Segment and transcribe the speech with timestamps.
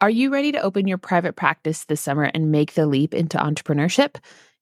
[0.00, 3.38] Are you ready to open your private practice this summer and make the leap into
[3.38, 4.16] entrepreneurship?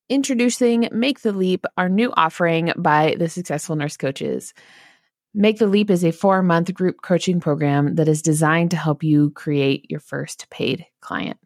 [0.08, 4.52] Introducing Make the Leap, our new offering by the Successful Nurse Coaches.
[5.32, 9.02] Make the Leap is a four month group coaching program that is designed to help
[9.02, 11.38] you create your first paid client.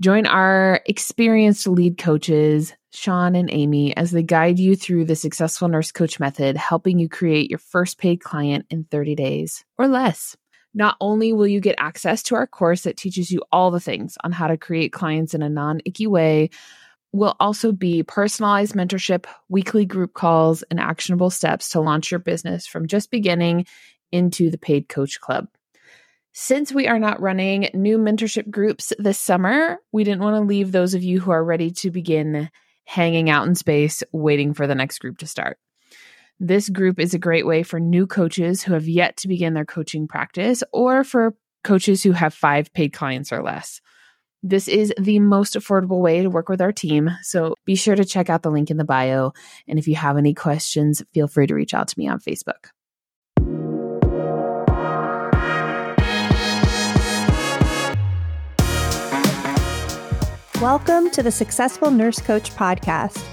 [0.00, 5.66] Join our experienced lead coaches, Sean and Amy, as they guide you through the Successful
[5.66, 10.36] Nurse Coach method, helping you create your first paid client in 30 days or less.
[10.74, 14.18] Not only will you get access to our course that teaches you all the things
[14.24, 16.50] on how to create clients in a non icky way,
[17.12, 22.66] will also be personalized mentorship, weekly group calls, and actionable steps to launch your business
[22.66, 23.66] from just beginning
[24.10, 25.46] into the paid coach club.
[26.32, 30.72] Since we are not running new mentorship groups this summer, we didn't want to leave
[30.72, 32.50] those of you who are ready to begin
[32.84, 35.58] hanging out in space waiting for the next group to start.
[36.46, 39.64] This group is a great way for new coaches who have yet to begin their
[39.64, 43.80] coaching practice or for coaches who have five paid clients or less.
[44.42, 47.10] This is the most affordable way to work with our team.
[47.22, 49.32] So be sure to check out the link in the bio.
[49.66, 52.66] And if you have any questions, feel free to reach out to me on Facebook.
[60.60, 63.24] Welcome to the Successful Nurse Coach Podcast.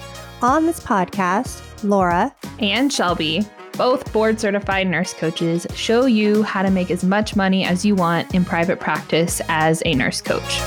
[0.41, 3.45] On this podcast, Laura and Shelby,
[3.77, 7.95] both board certified nurse coaches, show you how to make as much money as you
[7.95, 10.59] want in private practice as a nurse coach.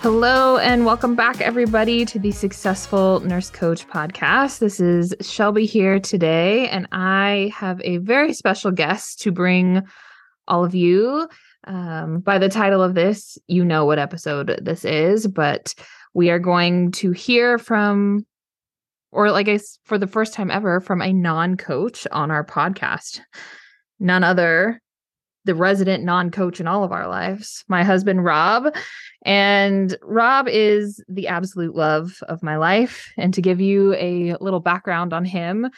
[0.00, 4.60] Hello, and welcome back, everybody, to the Successful Nurse Coach podcast.
[4.60, 9.82] This is Shelby here today, and I have a very special guest to bring
[10.46, 11.28] all of you.
[11.66, 15.74] Um, by the title of this, you know what episode this is, but
[16.14, 18.24] we are going to hear from,
[19.10, 23.20] or like I for the first time ever, from a non coach on our podcast.
[23.98, 24.80] None other,
[25.44, 28.74] the resident non coach in all of our lives, my husband, Rob.
[29.24, 33.12] And Rob is the absolute love of my life.
[33.16, 35.70] And to give you a little background on him,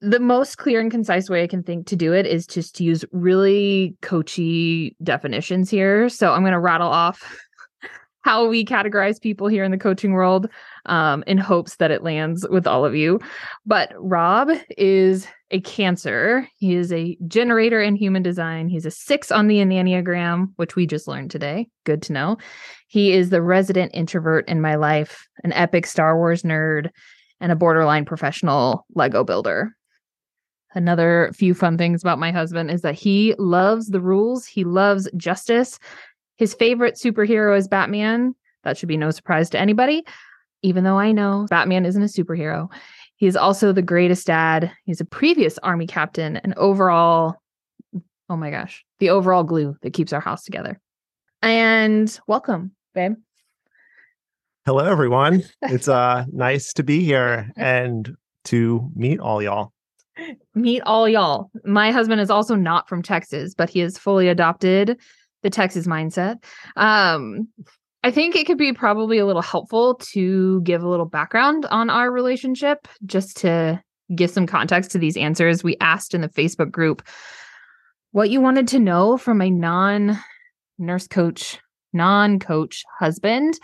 [0.00, 2.84] the most clear and concise way I can think to do it is just to
[2.84, 6.08] use really coachy definitions here.
[6.08, 7.36] So I'm going to rattle off
[8.22, 10.48] how we categorize people here in the coaching world
[10.86, 13.18] um, in hopes that it lands with all of you.
[13.66, 16.46] But Rob is a cancer.
[16.58, 18.68] He is a generator in human design.
[18.68, 21.68] He's a six on the Enneagram, which we just learned today.
[21.84, 22.36] Good to know.
[22.86, 26.90] He is the resident introvert in my life, an epic Star Wars nerd,
[27.40, 29.74] and a borderline professional Lego builder.
[30.74, 35.08] Another few fun things about my husband is that he loves the rules, he loves
[35.16, 35.78] justice.
[36.36, 38.34] His favorite superhero is Batman.
[38.64, 40.04] That should be no surprise to anybody,
[40.62, 42.70] even though I know Batman isn't a superhero.
[43.16, 44.70] He is also the greatest dad.
[44.84, 47.36] He's a previous army captain and overall,
[48.28, 50.78] oh my gosh, the overall glue that keeps our house together.
[51.40, 53.14] And welcome, babe.
[54.66, 55.44] Hello, everyone.
[55.62, 59.72] It's uh nice to be here and to meet all y'all
[60.54, 61.50] meet all y'all.
[61.64, 64.98] My husband is also not from Texas, but he has fully adopted
[65.42, 66.42] the Texas mindset.
[66.76, 67.48] Um,
[68.04, 71.90] I think it could be probably a little helpful to give a little background on
[71.90, 73.82] our relationship just to
[74.14, 75.64] give some context to these answers.
[75.64, 77.02] We asked in the Facebook group
[78.12, 80.18] what you wanted to know from a non
[80.78, 81.58] nurse coach,
[81.92, 83.58] non coach husband.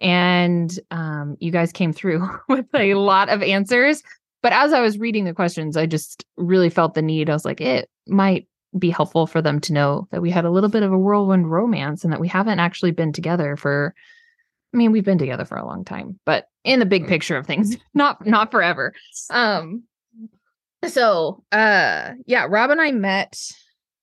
[0.00, 4.02] And um, you guys came through with a lot of answers.
[4.42, 7.28] But as I was reading the questions, I just really felt the need.
[7.28, 8.46] I was like, it might
[8.78, 11.50] be helpful for them to know that we had a little bit of a whirlwind
[11.50, 13.94] romance and that we haven't actually been together for
[14.72, 17.44] I mean, we've been together for a long time, but in the big picture of
[17.44, 18.94] things, not not forever.
[19.30, 19.82] Um
[20.86, 23.36] so uh yeah, Rob and I met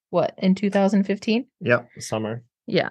[0.09, 1.45] what in 2015?
[1.61, 2.43] Yep, summer.
[2.65, 2.89] Yeah.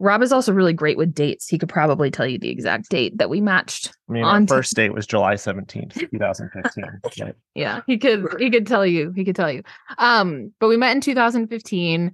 [0.00, 1.48] Rob is also really great with dates.
[1.48, 3.92] He could probably tell you the exact date that we matched.
[4.08, 7.32] I mean, our first date was July 17th, 2015.
[7.54, 9.12] yeah, he could he could tell you.
[9.14, 9.62] He could tell you.
[9.98, 12.12] Um, but we met in 2015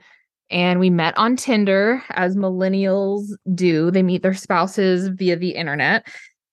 [0.51, 3.91] and we met on Tinder as millennials do.
[3.91, 6.07] They meet their spouses via the internet.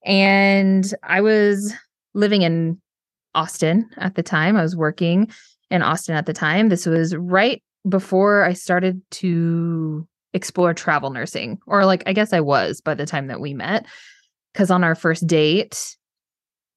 [0.06, 1.74] And I was
[2.14, 2.80] living in
[3.36, 4.56] Austin at the time.
[4.56, 5.32] I was working
[5.70, 6.70] in Austin at the time.
[6.70, 10.08] This was right before I started to
[10.38, 13.86] explore travel nursing, or like I guess I was by the time that we met.
[14.54, 15.98] Because on our first date,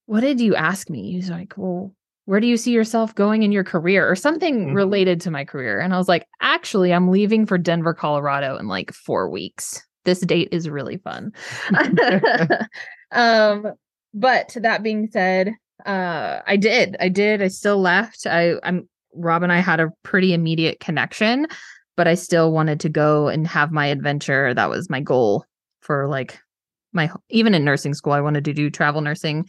[0.06, 1.12] what did you ask me?
[1.12, 4.74] He's like, Well, where do you see yourself going in your career or something mm-hmm.
[4.74, 5.78] related to my career?
[5.78, 9.86] And I was like, Actually, I'm leaving for Denver, Colorado in like four weeks.
[10.04, 11.32] This date is really fun.
[13.12, 13.72] um,
[14.12, 15.52] but that being said,
[15.86, 16.96] uh, I did.
[16.98, 17.42] I did.
[17.42, 18.26] I still left.
[18.26, 21.46] I, I'm Rob and I had a pretty immediate connection,
[21.96, 24.54] but I still wanted to go and have my adventure.
[24.54, 25.44] That was my goal
[25.80, 26.38] for like
[26.92, 28.12] my even in nursing school.
[28.12, 29.48] I wanted to do travel nursing.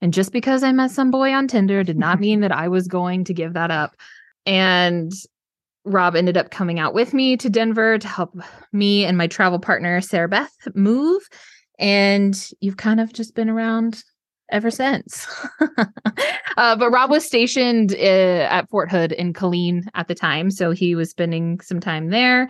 [0.00, 2.88] And just because I met some boy on Tinder did not mean that I was
[2.88, 3.96] going to give that up.
[4.44, 5.12] And
[5.84, 8.36] Rob ended up coming out with me to Denver to help
[8.72, 11.22] me and my travel partner, Sarah Beth, move.
[11.78, 14.02] And you've kind of just been around
[14.50, 15.26] ever since.
[16.56, 20.50] uh, but Rob was stationed uh, at Fort Hood in Killeen at the time.
[20.50, 22.48] So he was spending some time there.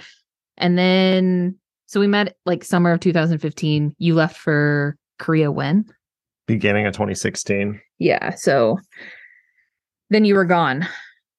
[0.56, 1.56] And then,
[1.86, 3.94] so we met like summer of 2015.
[3.98, 5.84] You left for Korea when?
[6.46, 7.80] Beginning of 2016.
[7.98, 8.34] Yeah.
[8.34, 8.78] So
[10.10, 10.86] then you were gone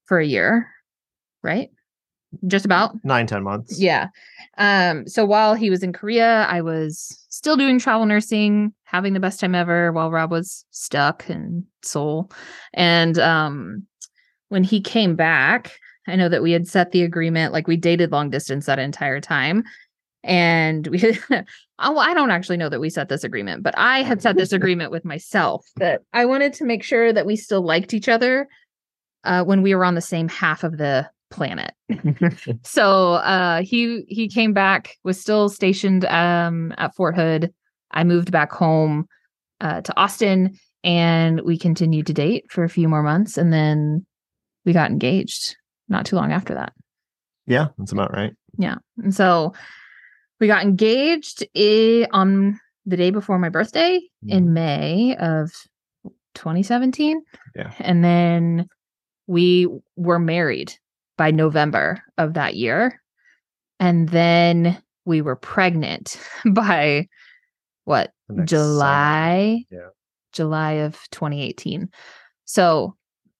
[0.06, 0.70] for a year,
[1.44, 1.70] right?
[2.48, 3.80] Just about nine, 10 months.
[3.80, 4.08] Yeah.
[4.58, 9.20] Um, so while he was in Korea, I was still doing travel nursing, having the
[9.20, 12.32] best time ever while Rob was stuck in Seoul.
[12.74, 13.86] And um
[14.50, 15.78] when he came back,
[16.08, 19.20] I know that we had set the agreement, like we dated long distance that entire
[19.20, 19.64] time.
[20.24, 21.18] And we
[21.80, 24.54] oh, I don't actually know that we set this agreement, but I had set this
[24.60, 28.48] agreement with myself that I wanted to make sure that we still liked each other
[29.26, 31.74] uh, when we were on the same half of the planet.
[32.64, 37.54] so uh, he he came back, was still stationed um, at Fort Hood.
[37.92, 39.08] I moved back home
[39.62, 44.06] uh, to Austin, and we continued to date for a few more months, and then
[44.66, 45.56] we got engaged
[45.88, 46.74] not too long after that.
[47.48, 48.34] Yeah, that's about right.
[48.58, 49.54] Yeah, and so
[50.40, 54.32] we got engaged I- on the day before my birthday mm.
[54.32, 55.52] in May of
[56.36, 57.22] 2017.
[57.56, 58.68] Yeah, and then
[59.28, 60.74] we were married
[61.18, 63.02] by November of that year.
[63.80, 66.20] And then we were pregnant
[66.52, 67.08] by
[67.86, 68.12] what?
[68.44, 69.64] July?
[69.72, 69.90] Yeah.
[70.34, 71.90] July of 2018.
[72.44, 72.96] So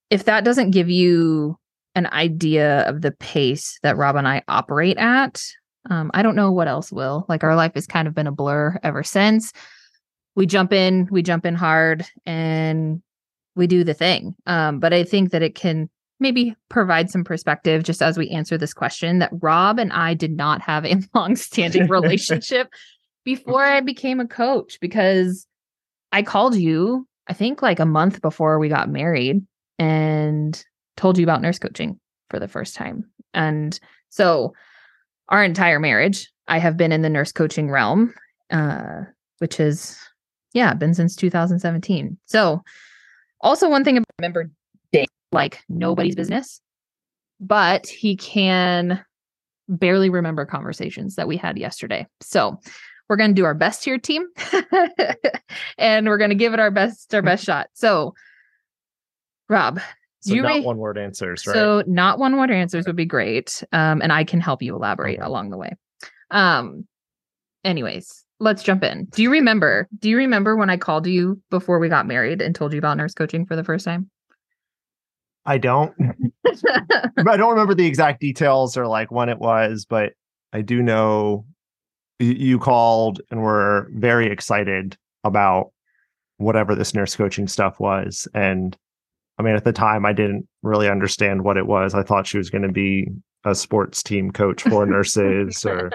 [0.10, 1.58] if that doesn't give you
[1.96, 5.42] an idea of the pace that Rob and I operate at,
[5.90, 7.26] um, I don't know what else will.
[7.30, 9.52] Like our life has kind of been a blur ever since.
[10.36, 13.02] We jump in, we jump in hard, and
[13.56, 14.36] we do the thing.
[14.46, 15.90] Um, but I think that it can
[16.20, 20.32] maybe provide some perspective just as we answer this question that Rob and I did
[20.32, 22.68] not have a long-standing relationship
[23.26, 25.46] before I became a coach because
[26.12, 29.46] I called you I think like a month before we got married
[29.80, 30.64] and
[30.96, 32.00] told you about nurse coaching
[32.30, 33.10] for the first time.
[33.34, 33.80] And
[34.10, 34.54] so
[35.30, 38.14] our entire marriage, I have been in the nurse coaching realm,
[38.52, 39.02] uh,
[39.40, 40.00] which is,
[40.54, 42.18] yeah, been since 2017.
[42.26, 42.62] So,
[43.42, 44.50] also, one thing I remember
[45.32, 46.62] like nobody's business,
[47.40, 49.04] but he can
[49.68, 52.08] barely remember conversations that we had yesterday.
[52.22, 52.60] So
[53.10, 54.28] we're going to do our best here, team,
[55.78, 57.68] and we're going to give it our best, our best shot.
[57.74, 58.14] So,
[59.48, 59.80] Rob,
[60.22, 61.54] so you not re- one word answers, right?
[61.54, 65.20] So not one word answers would be great, um, and I can help you elaborate
[65.20, 65.26] okay.
[65.26, 65.74] along the way.
[66.32, 66.88] Um,
[67.64, 69.06] anyways, let's jump in.
[69.06, 69.88] Do you remember?
[70.00, 72.98] Do you remember when I called you before we got married and told you about
[72.98, 74.10] nurse coaching for the first time?
[75.46, 75.94] I don't.
[76.48, 80.14] I don't remember the exact details or like when it was, but
[80.54, 81.46] I do know
[82.20, 85.72] you called and were very excited about
[86.38, 88.28] whatever this nurse coaching stuff was.
[88.34, 88.78] And
[89.38, 91.94] I mean, at the time, I didn't really understand what it was.
[91.94, 93.10] I thought she was going to be
[93.44, 95.92] a sports team coach for nurses or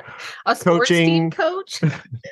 [0.47, 1.81] a coaching coach,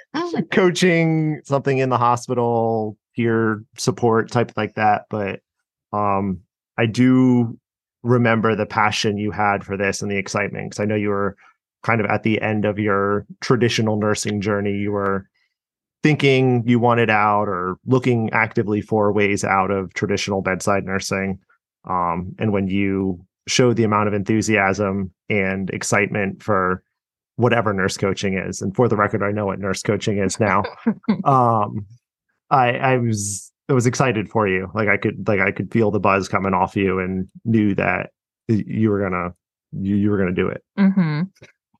[0.52, 5.06] coaching something in the hospital, peer support type like that.
[5.10, 5.40] But
[5.92, 6.40] um,
[6.76, 7.58] I do
[8.02, 11.36] remember the passion you had for this and the excitement because I know you were
[11.82, 14.72] kind of at the end of your traditional nursing journey.
[14.72, 15.28] You were
[16.02, 21.38] thinking you wanted out or looking actively for ways out of traditional bedside nursing.
[21.88, 26.82] Um, and when you showed the amount of enthusiasm and excitement for
[27.36, 30.64] whatever nurse coaching is, and for the record, I know what nurse coaching is now.
[31.24, 31.86] um,
[32.50, 34.70] I, I was I was excited for you.
[34.74, 38.10] Like I could like I could feel the buzz coming off you and knew that
[38.48, 39.34] you were gonna
[39.72, 40.62] you, you were gonna do it.
[40.78, 41.22] Mm-hmm.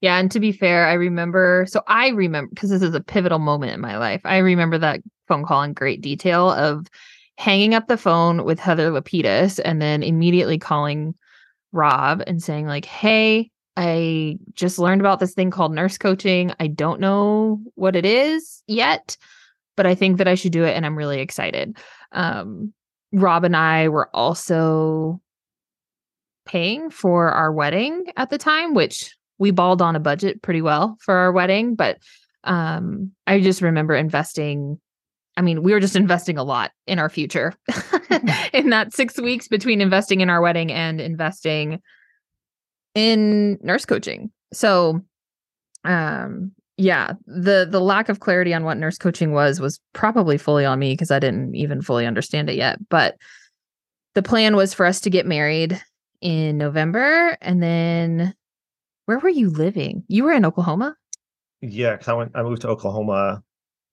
[0.00, 1.66] Yeah, and to be fair, I remember.
[1.68, 4.20] So I remember because this is a pivotal moment in my life.
[4.24, 6.86] I remember that phone call in great detail of
[7.36, 11.14] hanging up the phone with Heather Lapidus and then immediately calling
[11.72, 16.52] Rob and saying like, "Hey, I just learned about this thing called nurse coaching.
[16.60, 19.16] I don't know what it is yet."
[19.78, 21.78] but I think that I should do it and I'm really excited.
[22.10, 22.74] Um,
[23.12, 25.20] Rob and I were also
[26.46, 30.96] paying for our wedding at the time, which we balled on a budget pretty well
[31.00, 31.98] for our wedding, but
[32.44, 34.80] um, I just remember investing
[35.36, 37.54] I mean, we were just investing a lot in our future
[38.52, 41.80] in that six weeks between investing in our wedding and investing
[42.96, 44.32] in nurse coaching.
[44.52, 45.00] So,
[45.84, 50.64] um, yeah, the the lack of clarity on what nurse coaching was was probably fully
[50.64, 52.78] on me because I didn't even fully understand it yet.
[52.88, 53.16] But
[54.14, 55.80] the plan was for us to get married
[56.20, 58.34] in November, and then
[59.08, 60.04] where were you living?
[60.06, 60.94] You were in Oklahoma.
[61.62, 62.32] Yeah, because I went.
[62.34, 63.42] I moved to Oklahoma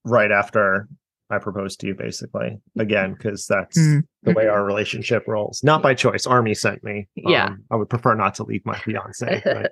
[0.04, 0.90] right after
[1.30, 2.58] I proposed to you, basically.
[2.78, 4.04] Again, because that's Mm.
[4.24, 5.64] the way our relationship rolls.
[5.64, 6.28] Not by choice.
[6.28, 7.08] Army sent me.
[7.16, 7.46] Yeah.
[7.46, 9.42] Um, I would prefer not to leave my fiance.
[9.46, 9.72] But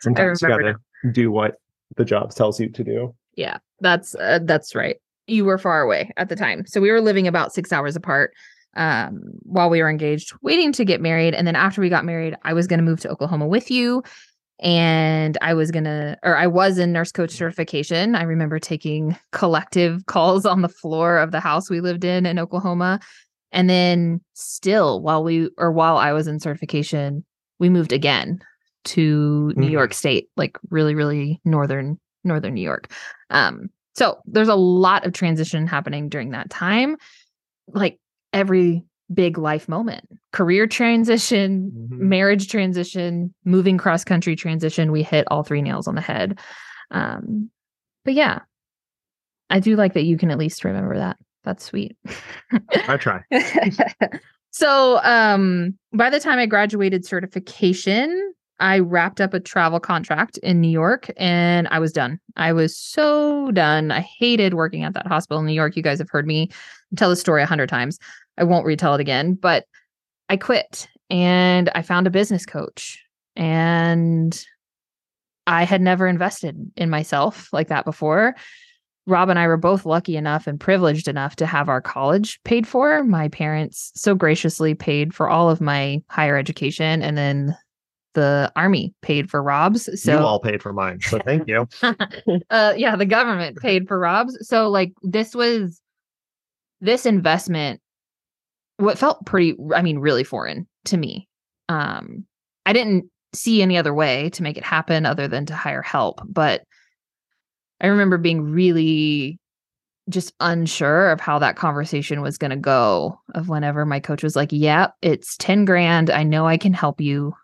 [0.00, 0.74] sometimes you gotta
[1.12, 1.54] do what
[1.96, 3.14] the job tells you to do.
[3.36, 4.96] Yeah, that's uh, that's right.
[5.28, 8.32] You were far away at the time, so we were living about six hours apart
[8.74, 11.34] um, while we were engaged, waiting to get married.
[11.34, 14.02] And then after we got married, I was going to move to Oklahoma with you,
[14.62, 18.14] and I was gonna, or I was in nurse coach certification.
[18.14, 22.38] I remember taking collective calls on the floor of the house we lived in in
[22.38, 23.00] Oklahoma,
[23.52, 27.24] and then still while we or while I was in certification,
[27.58, 28.40] we moved again
[28.84, 29.72] to New Mhm.
[29.72, 32.92] York State, like really, really northern northern New York.
[33.30, 36.96] Um, so there's a lot of transition happening during that time,
[37.68, 37.98] like
[38.32, 41.98] every big life moment, career transition, Mhm.
[41.98, 44.90] marriage transition, moving cross country transition.
[44.92, 46.38] We hit all three nails on the head.
[46.90, 47.50] Um,
[48.04, 48.40] but yeah,
[49.50, 51.16] I do like that you can at least remember that.
[51.44, 51.96] That's sweet.
[52.88, 53.22] I try.
[54.50, 60.60] so um by the time I graduated certification, I wrapped up a travel contract in
[60.60, 62.20] New York and I was done.
[62.36, 63.90] I was so done.
[63.90, 65.76] I hated working at that hospital in New York.
[65.76, 66.48] You guys have heard me
[66.96, 67.98] tell the story a hundred times.
[68.38, 69.66] I won't retell it again, but
[70.28, 73.02] I quit and I found a business coach
[73.36, 74.44] and
[75.46, 78.34] I had never invested in myself like that before.
[79.06, 82.66] Rob and I were both lucky enough and privileged enough to have our college paid
[82.66, 83.02] for.
[83.02, 87.56] My parents so graciously paid for all of my higher education and then
[88.14, 89.88] the army paid for Rob's.
[90.00, 91.66] So you all paid for mine, so thank you.
[92.50, 94.48] uh yeah, the government paid for Rob's.
[94.48, 95.81] So like this was
[96.82, 97.80] this investment
[98.76, 101.28] what felt pretty I mean really foreign to me.
[101.70, 102.26] Um
[102.66, 106.20] I didn't see any other way to make it happen other than to hire help,
[106.28, 106.62] but
[107.80, 109.38] I remember being really
[110.08, 114.36] just unsure of how that conversation was going to go of whenever my coach was
[114.36, 116.10] like, "Yep, it's 10 grand.
[116.10, 117.34] I know I can help you.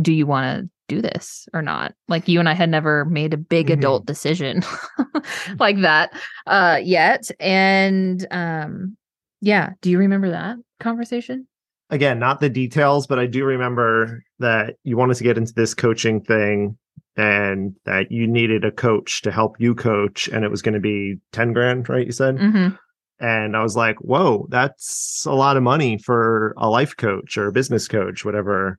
[0.00, 3.32] Do you want to do this or not?" Like you and I had never made
[3.34, 3.74] a big Mhm.
[3.78, 4.62] adult decision
[5.58, 6.12] like that
[6.46, 7.30] uh yet.
[7.40, 8.96] And um
[9.40, 11.46] yeah, do you remember that conversation?
[11.88, 15.74] Again, not the details, but I do remember that you wanted to get into this
[15.74, 16.76] coaching thing
[17.16, 20.80] and that you needed a coach to help you coach, and it was going to
[20.80, 22.06] be 10 grand, right?
[22.06, 22.36] You said.
[22.36, 22.78] Mhm.
[23.18, 27.48] And I was like, whoa, that's a lot of money for a life coach or
[27.48, 28.78] a business coach, whatever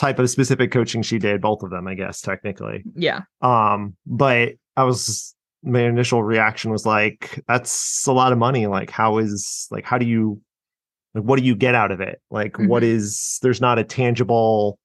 [0.00, 2.82] type of specific coaching she did, both of them, I guess, technically.
[2.94, 3.20] Yeah.
[3.42, 8.66] Um, but I was my initial reaction was like, that's a lot of money.
[8.66, 10.40] Like, how is like how do you
[11.14, 12.20] like what do you get out of it?
[12.30, 14.78] Like what is there's not a tangible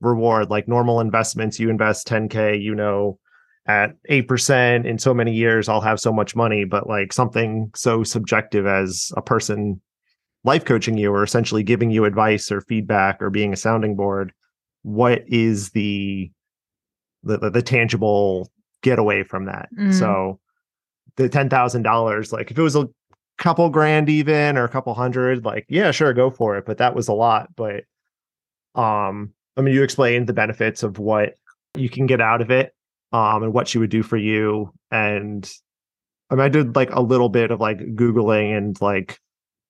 [0.00, 3.18] reward like normal investments, you invest 10k, you know,
[3.66, 8.04] at 8% in so many years I'll have so much money, but like something so
[8.04, 9.80] subjective as a person
[10.44, 14.32] life coaching you or essentially giving you advice or feedback or being a sounding board,
[14.82, 16.30] what is the
[17.22, 18.50] the, the, the tangible
[18.82, 19.68] getaway from that.
[19.78, 19.92] Mm.
[19.92, 20.40] So
[21.16, 22.88] the ten thousand dollars, like if it was a
[23.38, 26.66] couple grand even or a couple hundred, like yeah, sure, go for it.
[26.66, 27.54] But that was a lot.
[27.56, 27.84] But
[28.74, 31.34] um, I mean, you explained the benefits of what
[31.76, 32.72] you can get out of it,
[33.12, 34.72] um, and what she would do for you.
[34.90, 35.50] And
[36.30, 39.18] I mean, I did like a little bit of like googling and like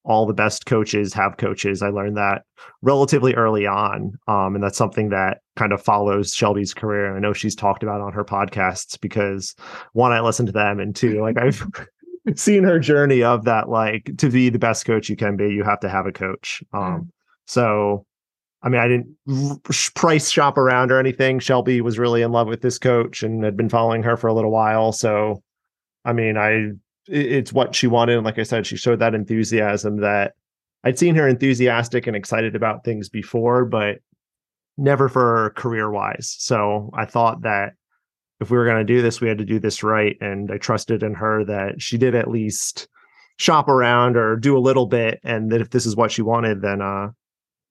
[0.04, 1.82] all the best coaches have coaches.
[1.82, 2.42] I learned that
[2.82, 4.18] relatively early on.
[4.28, 7.06] Um, and that's something that kind of follows Shelby's career.
[7.06, 9.54] And I know she's talked about on her podcasts because
[9.92, 11.66] one, I listen to them, and two, like I've
[12.34, 15.64] seen her journey of that, like to be the best coach you can be, you
[15.64, 16.62] have to have a coach.
[16.72, 17.10] Um,
[17.46, 18.06] so
[18.62, 19.64] I mean, I didn't
[19.94, 21.38] price shop around or anything.
[21.38, 24.34] Shelby was really in love with this coach and had been following her for a
[24.34, 24.92] little while.
[24.92, 25.42] So,
[26.04, 26.72] I mean, I
[27.06, 28.16] it's what she wanted.
[28.16, 30.34] And like I said, she showed that enthusiasm that
[30.84, 33.98] I'd seen her enthusiastic and excited about things before, but
[34.78, 36.36] never for career wise.
[36.38, 37.74] So I thought that
[38.40, 40.16] if we were going to do this, we had to do this right.
[40.20, 42.88] And I trusted in her that she did at least
[43.36, 45.20] shop around or do a little bit.
[45.22, 47.08] And that if this is what she wanted, then uh,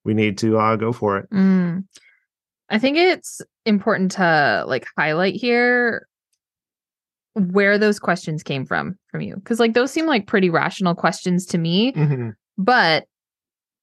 [0.04, 1.30] we need to uh, go for it.
[1.32, 1.86] Mm.
[2.70, 6.08] I think it's important to like highlight here
[7.36, 11.46] where those questions came from from you because like those seem like pretty rational questions
[11.46, 12.34] to me Mhm.
[12.58, 13.06] but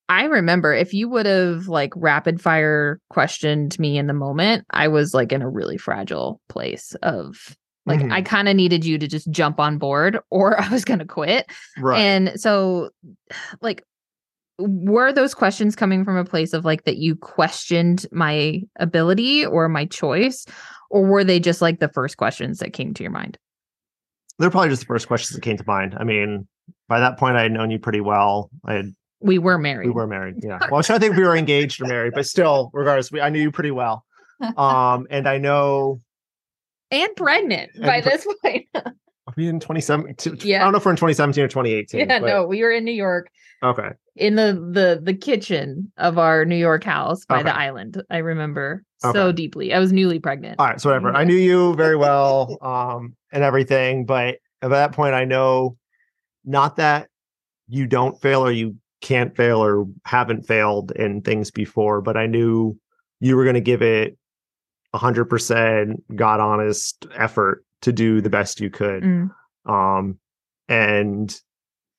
[0.09, 4.89] i remember if you would have like rapid fire questioned me in the moment i
[4.89, 8.13] was like in a really fragile place of like Mhm.
[8.13, 11.05] i kind of needed you to just jump on board or i was going to
[11.07, 11.47] quit
[11.79, 11.99] right.
[11.99, 12.91] and so
[13.63, 13.83] like
[14.59, 19.69] were those questions coming from a place of like that you questioned my ability or
[19.69, 20.47] my choice
[20.91, 23.39] or were they just like the first questions that came to your mind
[24.39, 25.97] They're probably just the first questions that came to mind.
[25.99, 26.47] I mean,
[26.89, 28.51] by that point, I had known you pretty well.
[28.65, 30.37] I had we were married we were married.
[30.43, 30.59] Yeah.
[30.63, 33.11] Well, I was trying to think if we were engaged or married, but still, regardless,
[33.11, 34.05] we, I knew you pretty well.
[34.59, 36.03] Um, and I know
[36.91, 38.93] and pregnant And by pre- this point are
[39.37, 40.41] we in 2017?
[40.45, 40.61] Yeah.
[40.61, 42.01] I don't know if we're in 2017 or 2018.
[42.01, 43.29] yeah but- no we were in new york
[43.63, 43.91] Okay.
[44.17, 48.83] in the the the kitchen of our new york house by the island i remember
[48.99, 50.81] so deeply i was newly pregnant All right.
[50.81, 51.15] So whatever.
[51.15, 55.77] I knew you very well, um, and everything, but at that point, I know
[56.45, 57.09] not that
[57.69, 62.27] you don't fail or you can't fail or haven't failed in things before, but I
[62.27, 62.79] knew
[63.21, 64.17] you were going to give it
[64.93, 69.03] a hundred percent God honest effort to do the best you could.
[69.03, 69.31] Mm.
[69.67, 70.19] Um,
[70.69, 71.39] and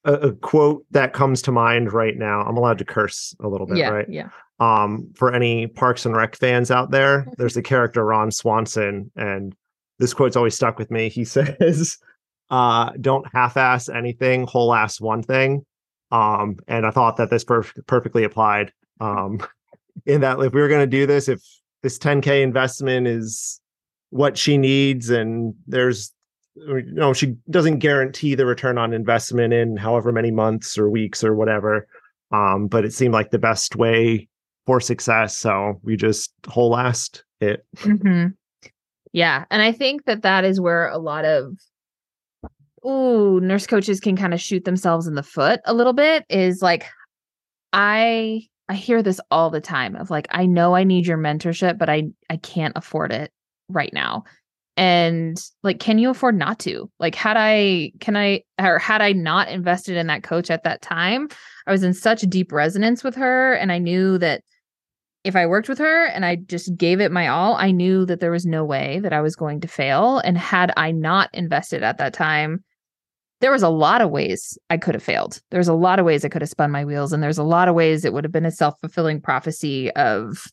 [0.08, 3.68] a, a quote that comes to mind right now, I'm allowed to curse a little
[3.68, 4.10] bit, yeah right?
[4.10, 4.30] yeah.
[4.60, 9.54] Um for any parks and rec fans out there there's the character ron swanson and
[10.00, 11.10] this quote's always stuck with me.
[11.10, 11.98] He says
[12.50, 15.66] uh don't half-ass anything whole-ass one thing.
[16.12, 18.72] Um and i thought that this perf- perfectly applied.
[19.00, 19.40] Um
[20.06, 21.42] in that if we were going to do this if
[21.84, 23.60] this 10k investment is
[24.12, 26.14] what she needs and there's
[26.68, 31.24] you know she doesn't guarantee the return on investment in however many months or weeks
[31.24, 31.88] or whatever
[32.32, 34.28] um but it seemed like the best way
[34.66, 38.28] for success so we just whole last it hmm
[39.14, 39.46] Yeah.
[39.50, 41.58] And I think that that is where a lot of,
[42.86, 46.62] ooh, nurse coaches can kind of shoot themselves in the foot a little bit is
[46.62, 46.86] like,
[47.74, 51.78] I, I hear this all the time of like, I know I need your mentorship,
[51.78, 53.31] but I, I can't afford it
[53.70, 54.25] right now.
[54.77, 56.90] And like, can you afford not to?
[57.00, 60.83] Like, had I, can I, or had I not invested in that coach at that
[60.83, 61.29] time,
[61.66, 63.53] I was in such deep resonance with her.
[63.53, 64.44] And I knew that
[65.24, 68.20] if I worked with her and I just gave it my all, I knew that
[68.20, 70.20] there was no way that I was going to fail.
[70.20, 72.63] And had I not invested at that time,
[73.42, 75.42] there was a lot of ways I could have failed.
[75.50, 77.13] There's a lot of ways I could have spun my wheels.
[77.13, 80.46] And there's a lot of ways it would have been a self fulfilling prophecy of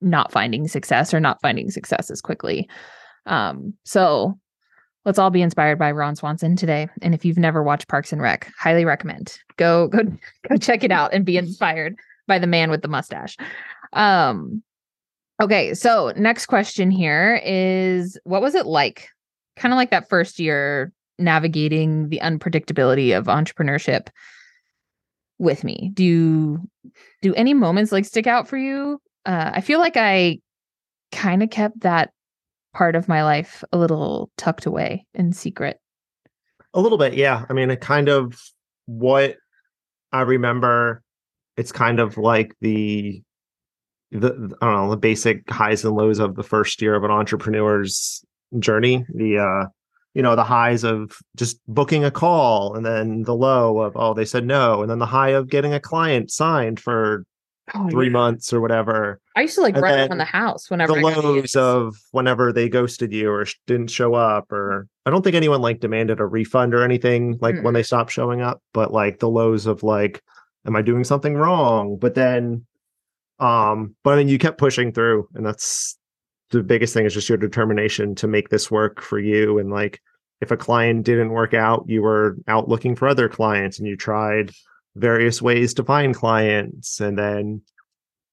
[0.00, 2.68] not finding success or not finding success as quickly.
[3.26, 4.38] Um, so
[5.06, 6.88] let's all be inspired by Ron Swanson today.
[7.00, 9.38] And if you've never watched Parks and Rec, highly recommend.
[9.56, 10.02] Go go
[10.48, 13.36] go check it out and be inspired by the man with the mustache.
[13.92, 14.62] Um
[15.40, 19.08] okay, so next question here is what was it like?
[19.56, 24.08] Kind of like that first year navigating the unpredictability of entrepreneurship
[25.38, 25.90] with me.
[25.94, 26.68] Do you
[27.22, 29.00] do any moments like stick out for you?
[29.24, 30.40] Uh I feel like I
[31.12, 32.10] kind of kept that
[32.76, 35.80] part of my life a little tucked away in secret.
[36.74, 37.46] a little bit yeah.
[37.48, 38.38] I mean it kind of
[38.84, 39.36] what
[40.12, 41.02] i remember
[41.56, 43.22] it's kind of like the
[44.12, 47.10] the i don't know the basic highs and lows of the first year of an
[47.10, 48.24] entrepreneur's
[48.58, 49.04] journey.
[49.14, 49.68] The uh
[50.14, 54.12] you know the highs of just booking a call and then the low of oh
[54.12, 54.82] they said no.
[54.82, 57.24] And then the high of getting a client signed for
[57.90, 59.20] three months or whatever.
[59.34, 62.68] I used to like And run around the house whenever the lows of whenever they
[62.68, 66.26] ghosted you or sh- didn't show up or i don't think anyone like demanded a
[66.26, 70.22] refund or anything like when they stopped showing up but like the lows of like
[70.66, 71.98] am i doing something wrong?
[71.98, 72.66] But then
[73.38, 75.98] um but i mean you kept pushing through and that's
[76.50, 80.00] the biggest thing is just your determination to make this work for you and like
[80.40, 83.96] if a client didn't work out you were out looking for other clients and you
[83.96, 84.52] tried
[84.96, 87.62] various ways to find clients and then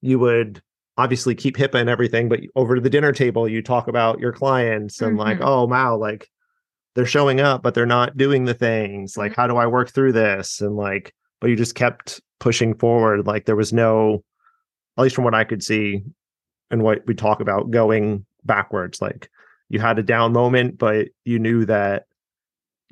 [0.02, 0.62] you would
[0.98, 5.02] obviously keep HIPAA and everything, but over the dinner table, you talk about your clients
[5.02, 5.46] and like, Mhm.
[5.46, 6.30] oh wow, like
[6.96, 9.18] they're showing up, but they're not doing the things.
[9.18, 10.62] Like, how do I work through this?
[10.62, 13.26] And like, but you just kept pushing forward.
[13.26, 14.24] Like there was no,
[14.98, 16.04] at least from what I could see
[16.70, 19.02] and what we talk about, going backwards.
[19.02, 19.30] Like
[19.70, 22.06] you had a down moment, but you knew that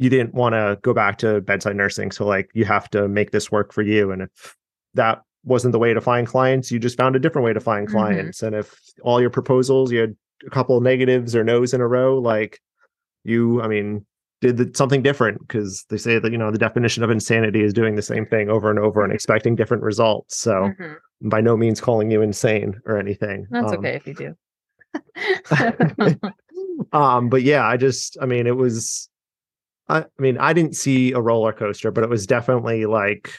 [0.02, 2.10] you didn't want to go back to bedside nursing.
[2.10, 4.12] So like you have to make this work for you.
[4.12, 4.56] And if
[4.96, 7.88] that wasn't the way to find clients, you just found a different way to find
[7.88, 7.92] Mhm.
[7.92, 8.42] clients.
[8.42, 10.16] And if all your proposals, you had
[10.48, 12.60] a couple of negatives or no's in a row, like
[13.24, 14.04] you, I mean,
[14.42, 17.72] did the, something different because they say that, you know, the definition of insanity is
[17.72, 20.40] doing the same thing over and over and expecting different results.
[20.40, 20.96] So Mhm.
[21.22, 23.46] by no means calling you insane or anything.
[23.52, 24.36] That's Um, okay if you do.
[26.92, 29.10] um, but yeah, I just, I mean, it was,
[29.92, 33.32] I, mean, I didn't see a roller coaster, but it was definitely like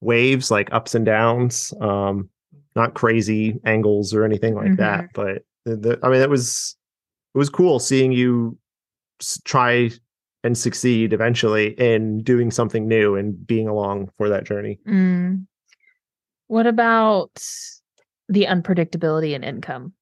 [0.00, 1.72] waves, like ups and downs.
[1.80, 2.30] Um,
[2.74, 4.76] not crazy angles or anything like Mhm.
[4.76, 6.76] that, but the, the, I mean, it was,
[7.34, 8.58] it was cool seeing you
[9.44, 9.90] try
[10.44, 14.78] and succeed eventually in doing something new and being along for that journey.
[14.86, 15.46] Mm.
[16.48, 17.32] What about
[18.28, 19.94] the unpredictability in income?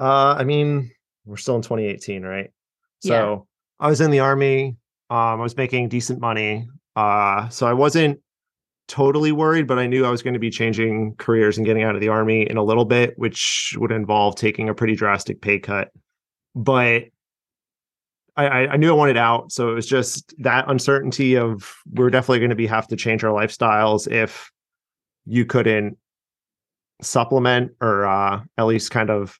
[0.00, 0.90] Uh, I mean,
[1.24, 2.50] we're still in 2018, right?
[3.00, 3.46] So
[3.78, 4.76] I was in the army.
[5.10, 6.68] Um, I was making decent money.
[6.94, 8.20] Uh, so I wasn't
[8.88, 11.94] totally worried, but I knew I was going to be changing careers and getting out
[11.94, 15.58] of the army in a little bit, which would involve taking a pretty drastic pay
[15.58, 15.90] cut.
[16.54, 17.04] But
[18.36, 22.40] I, I, knew I wanted out, so it was just that uncertainty of we're definitely
[22.40, 24.50] going to be have to change our lifestyles if
[25.24, 25.96] you couldn't
[27.00, 29.38] supplement or uh, at least kind of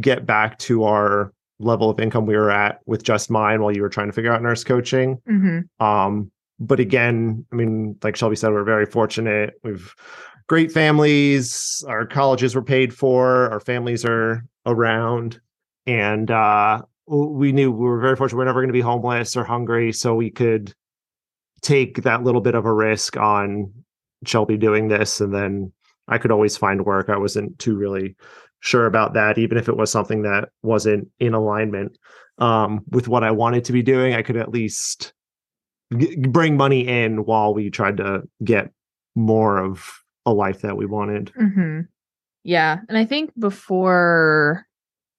[0.00, 3.82] get back to our level of income we were at with just mine while you
[3.82, 5.20] were trying to figure out nurse coaching.
[5.28, 5.84] Mm-hmm.
[5.84, 9.54] Um, but again, I mean, like Shelby said, we're very fortunate.
[9.62, 9.94] We've
[10.48, 11.84] great families.
[11.86, 13.50] Our colleges were paid for.
[13.50, 15.40] Our families are around,
[15.86, 18.38] and uh, we knew we were very fortunate.
[18.38, 20.74] We're never going to be homeless or hungry, so we could
[21.62, 23.72] take that little bit of a risk on
[24.26, 25.72] Shelby doing this, and then
[26.08, 27.08] I could always find work.
[27.08, 28.16] I wasn't too really
[28.60, 31.96] sure about that, even if it was something that wasn't in alignment
[32.38, 34.14] um, with what I wanted to be doing.
[34.14, 35.12] I could at least
[35.96, 38.70] g- bring money in while we tried to get
[39.14, 39.90] more of
[40.26, 41.32] a life that we wanted.
[41.40, 41.80] Mm-hmm.
[42.44, 42.78] Yeah.
[42.88, 44.66] And I think before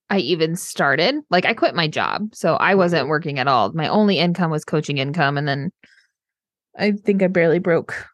[0.09, 2.33] I even started, like I quit my job.
[2.33, 3.71] So I wasn't working at all.
[3.73, 5.37] My only income was coaching income.
[5.37, 5.71] And then
[6.77, 8.05] I think I barely broke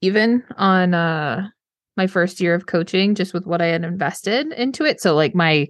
[0.00, 1.48] even on uh
[1.96, 5.00] my first year of coaching just with what I had invested into it.
[5.00, 5.68] So like my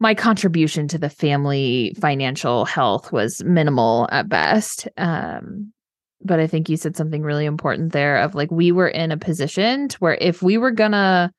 [0.00, 4.88] my contribution to the family financial health was minimal at best.
[4.96, 5.72] Um
[6.26, 9.18] but I think you said something really important there of like we were in a
[9.18, 11.30] position to where if we were gonna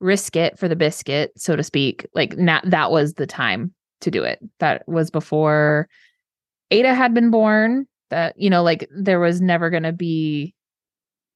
[0.00, 4.10] risk it for the biscuit, so to speak, like na- that was the time to
[4.10, 4.40] do it.
[4.58, 5.88] That was before
[6.70, 7.86] Ada had been born.
[8.10, 10.54] That you know, like there was never gonna be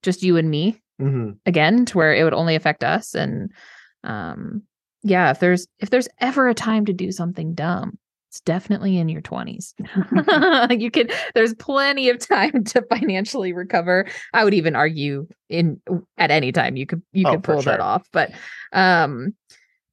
[0.03, 1.31] just you and me Mm-hmm.
[1.45, 3.51] again to where it would only affect us and
[4.03, 4.63] um
[5.03, 9.07] yeah if there's if there's ever a time to do something dumb it's definitely in
[9.07, 9.73] your 20s
[10.79, 15.79] you could there's plenty of time to financially recover i would even argue in
[16.17, 18.31] at any time you could you Oh, could pull that off but
[18.73, 19.35] um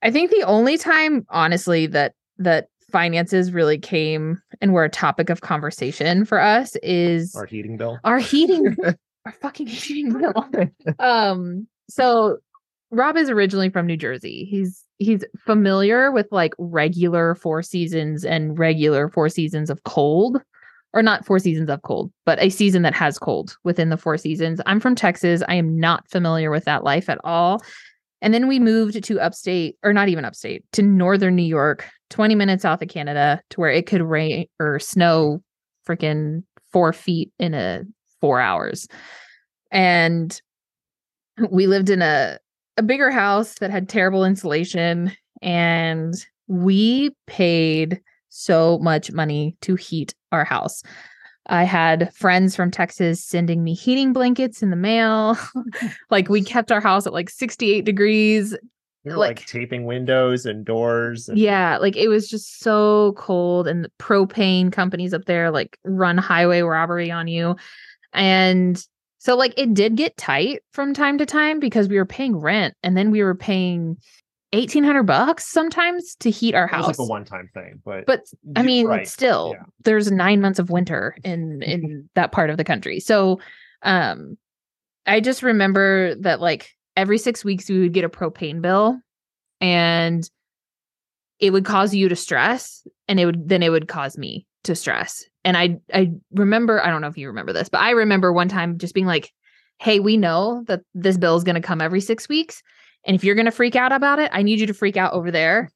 [0.03, 5.29] i think the only time honestly that that finances really came and were a topic
[5.29, 7.99] of conversation for us is Our heating bill.
[8.05, 8.77] our heating
[9.25, 10.49] our fucking heating bill
[10.99, 12.39] um so
[12.95, 14.47] rob is originally from new jersey.
[14.51, 20.41] He's he's familiar with like regular four seasons and regular four seasons of cold
[20.93, 24.17] or not four seasons of cold but a season that has cold within the four
[24.17, 24.61] seasons.
[24.67, 25.43] I'm from texas.
[25.49, 27.63] I am not familiar with that life at all.
[28.23, 32.35] And then we moved to upstate or not even upstate to northern new york 20
[32.35, 35.43] minutes south of canada to where it could rain or snow
[35.87, 37.83] freaking four feet in a
[38.25, 38.89] four hours.
[39.71, 40.41] And
[41.51, 42.39] we lived in a,
[42.79, 45.13] a bigger house that had terrible insulation.
[45.43, 46.15] And
[46.47, 50.83] we paid so much money to heat our house.
[51.49, 55.37] I had friends from Texas sending me heating blankets in the mail.
[56.11, 58.57] like we kept our house at like 68 degrees.
[59.05, 61.29] Like, like- taping windows and doors.
[61.29, 65.79] And, Yeah, like it was just so cold, and the propane companies up there like
[65.85, 67.55] run highway robbery on you.
[68.15, 68.83] And
[69.19, 72.75] so, like, it did get tight from time to time because we were paying rent
[72.83, 73.97] and then we were paying
[74.53, 76.85] 1800 bucks sometimes to heat our house.
[76.85, 78.21] It was like a one-time thing, but but
[78.55, 79.65] I mean, right, still, yeah.
[79.83, 83.01] there's nine months of winter in in that part of the country.
[83.01, 83.41] So,
[83.83, 84.39] um,
[85.07, 89.01] I just remember that like every six weeks we would get a propane bill,
[89.61, 90.29] and
[91.41, 94.77] it would cause you to stress, and it would then it would cause me to
[94.77, 95.25] stress.
[95.45, 98.49] And I I remember I don't know if you remember this, but I remember one
[98.49, 99.31] time just being like,
[99.79, 102.63] "Hey, we know that this bill is going to come every six weeks."
[103.07, 105.13] And if you're going to freak out about it, I need you to freak out
[105.13, 105.71] over there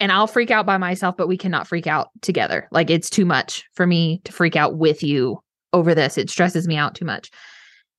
[0.00, 2.66] and I'll freak out by myself, but we cannot freak out together.
[2.72, 5.38] Like it's too much for me to freak out with you
[5.74, 6.16] over this.
[6.16, 7.30] It stresses me out too much.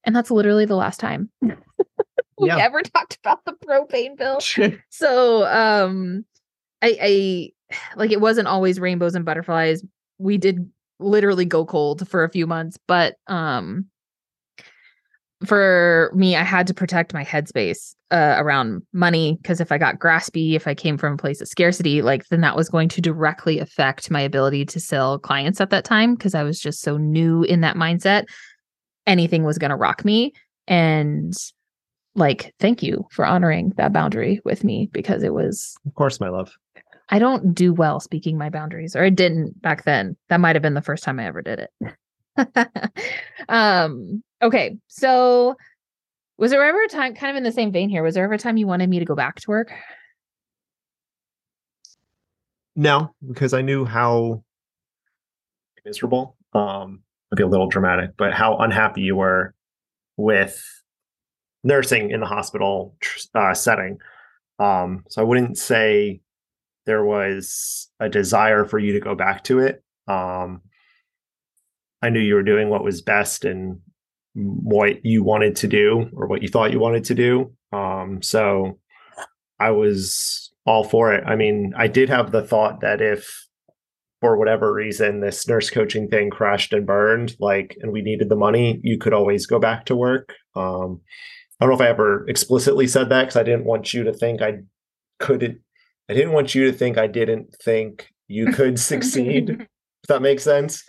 [0.05, 2.57] And that's literally the last time we Yeah.
[2.57, 4.39] ever talked about the propane bill.
[4.89, 6.25] So um
[6.81, 7.49] I I
[7.95, 9.83] like it wasn't always rainbows and butterflies.
[10.17, 13.85] We did literally go cold for a few months, but um
[15.45, 19.99] for me, I had to protect my headspace uh, around money because if I got
[19.99, 23.01] graspy, if I came from a place of scarcity, like then that was going to
[23.01, 26.97] directly affect my ability to sell clients at that time because I was just so
[26.97, 28.25] new in that mindset.
[29.05, 30.33] Anything was going to rock me.
[30.67, 31.33] And
[32.15, 36.29] like, thank you for honoring that boundary with me because it was, Of course, my
[36.29, 36.53] love.
[37.13, 40.17] I don't do well speaking my boundaries, or I didn't back then.
[40.29, 42.67] That might have been the first time I ever did it.
[43.49, 44.79] um, okay.
[44.87, 45.55] So,
[46.39, 48.33] was there ever a time, kind of in the same vein here, was there ever
[48.33, 49.71] a time you wanted me to go back to work?
[52.75, 54.43] No, because I knew how
[55.85, 56.35] miserable.
[56.53, 59.53] Um, I'd be a little dramatic, but how unhappy you were
[60.17, 60.59] with
[61.63, 62.95] nursing in the hospital
[63.35, 63.99] uh, setting.
[64.57, 66.19] Um, so I wouldn't say
[66.85, 69.83] there was a desire for you to go back to it.
[70.07, 70.61] Um,
[72.01, 73.79] I knew you were doing what was best and
[74.33, 77.53] what you wanted to do or what you thought you wanted to do.
[77.71, 78.79] Um, so
[79.59, 81.23] I was all for it.
[81.25, 83.47] I mean, I did have the thought that if
[84.19, 88.35] for whatever reason this nurse coaching thing crashed and burned, like, and we needed the
[88.35, 90.33] money, you could always go back to work.
[90.55, 91.01] Um,
[91.59, 94.13] I don't know if I ever explicitly said that because I didn't want you to
[94.13, 94.59] think I
[95.19, 95.59] couldn't.
[96.09, 99.49] I didn't want you to think I didn't think you could succeed.
[99.49, 100.83] If that makes sense.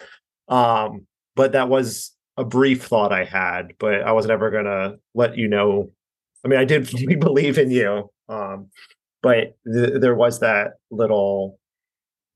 [0.49, 5.37] Um, but that was a brief thought I had, but I was never gonna let
[5.37, 5.91] you know.
[6.45, 8.69] I mean, I did believe in you, um,
[9.23, 11.59] but th- there was that little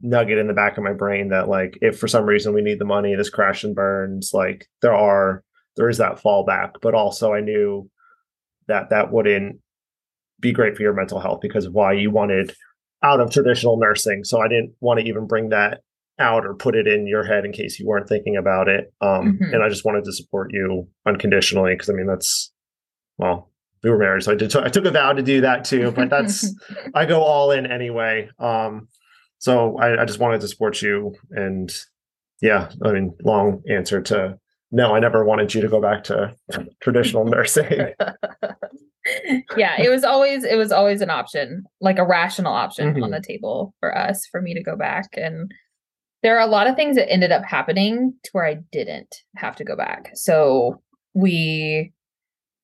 [0.01, 2.79] nugget in the back of my brain that, like, if for some reason we need
[2.79, 5.43] the money, this crash and burns, like, there are
[5.77, 6.73] there is that fallback.
[6.83, 7.91] But also, I knew
[8.67, 9.61] that that wouldn't
[10.41, 12.55] be great for your mental health because why you wanted
[13.03, 14.25] out of traditional nursing.
[14.25, 15.81] So I didn't want to even bring that
[16.19, 18.93] out or put it in your head in case you weren't thinking about it.
[19.01, 19.55] Um, Mhm.
[19.55, 22.53] And I just wanted to support you unconditionally because I mean that's
[23.19, 23.51] well,
[23.83, 24.55] we were married, so I did.
[24.57, 25.93] I took a vow to do that too.
[25.93, 26.53] But that's
[26.95, 28.29] I go all in anyway.
[28.41, 28.89] Um,
[29.39, 31.73] so I, I just wanted to support you, and
[32.43, 34.39] yeah, I mean, long answer to
[34.73, 34.95] no.
[34.95, 36.35] I never wanted you to go back to
[36.83, 37.93] traditional nursing.
[39.57, 43.17] yeah, it was always it was always an option, like a rational option on Mhm.
[43.17, 45.51] the table for us for me to go back and
[46.25, 49.55] there are a lot of things that ended up happening to where I didn't have
[49.57, 50.11] to go back.
[50.15, 50.83] So
[51.15, 51.93] we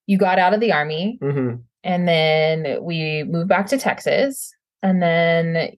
[0.06, 5.02] you got out of the army hmm and then we moved back to Texas and
[5.02, 5.76] then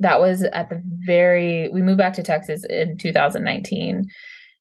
[0.00, 4.04] that was at the very we moved back to Texas in 2019.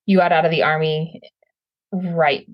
[0.05, 1.21] You got out of the army
[1.91, 2.45] right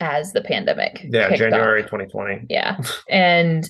[0.00, 1.04] as the pandemic.
[1.08, 1.36] Yeah, off.
[1.36, 2.46] January 2020.
[2.48, 2.78] Yeah.
[3.08, 3.68] And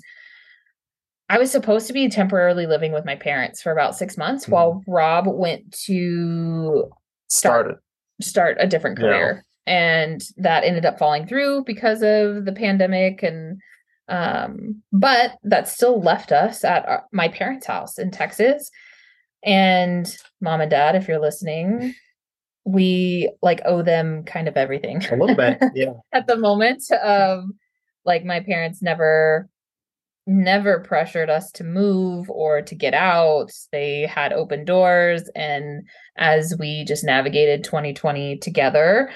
[1.29, 4.49] I was supposed to be temporarily living with my parents for about six months Mhm.
[4.51, 6.91] while Rob went to
[7.29, 7.77] Started.
[8.21, 9.05] start a different Yeah.
[9.07, 9.45] career.
[9.67, 13.61] And that ended up falling through because of the pandemic and
[14.09, 18.69] um but that still left us at our, my parents' house in Texas.
[19.45, 21.95] And mom and dad, if you're listening,
[22.65, 25.59] we like owe them kind of everything A little bit.
[25.75, 25.93] Yeah.
[26.13, 26.83] at the moment.
[27.03, 27.55] Um
[28.05, 29.49] like my parents never
[30.27, 33.51] never pressured us to move or to get out.
[33.73, 35.83] They had open doors and
[36.17, 39.11] as we just navigated 2020 together,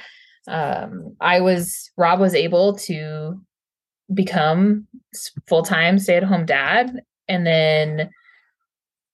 [0.49, 3.41] um I was Rob was able to
[4.13, 4.87] become
[5.47, 8.11] full-time stay-at-home dad and then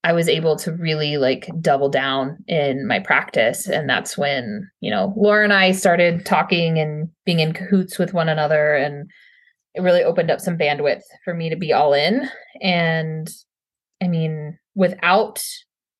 [0.02, 3.68] I was able to really like double down in my practice.
[3.68, 8.14] And that's when, you know, Laura and I started talking and being in cahoots with
[8.14, 8.74] one another.
[8.74, 9.10] And
[9.74, 12.28] it really opened up some bandwidth for me to be all in.
[12.62, 13.28] And
[14.02, 15.44] I mean, without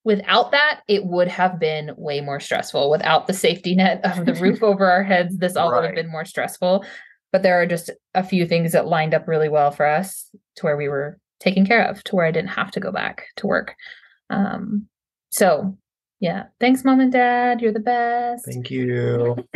[0.03, 2.91] without that, it would have been way more stressful.
[2.91, 6.11] Without the safety net of the roof over our heads, this all would have been
[6.11, 6.87] more stressful.
[7.33, 10.63] But there are just a few things that lined up really well for us to
[10.63, 13.46] where we were taken care of, to where I didn't have to go back to
[13.46, 13.74] work.
[14.31, 14.87] Um,
[15.31, 15.76] so
[16.20, 17.61] yeah, thanks, mom and dad.
[17.61, 18.44] You're the best.
[18.44, 19.37] Thank you.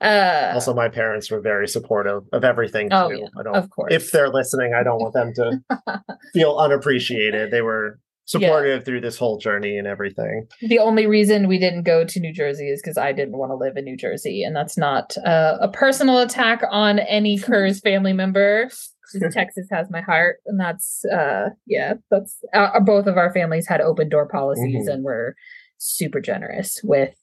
[0.00, 2.88] uh, Also, my parents were very supportive of everything.
[2.92, 3.56] Oh, yeah, I don't.
[3.56, 3.92] of course.
[3.92, 7.50] If they're listening, I don't want them to feel unappreciated.
[7.50, 10.46] They were supportive through this whole journey and everything.
[10.60, 13.56] the only reason we didn't go to New Jersey is because I didn't want to
[13.56, 18.12] live in New Jersey, and that's not uh, a personal attack on any Kurz family
[18.12, 18.70] member.
[19.32, 23.80] Texas has my heart, and that's uh, yeah, that's uh, both of our families had
[23.80, 24.92] open door policies Mhm.
[24.92, 25.34] and were
[25.78, 27.14] super generous with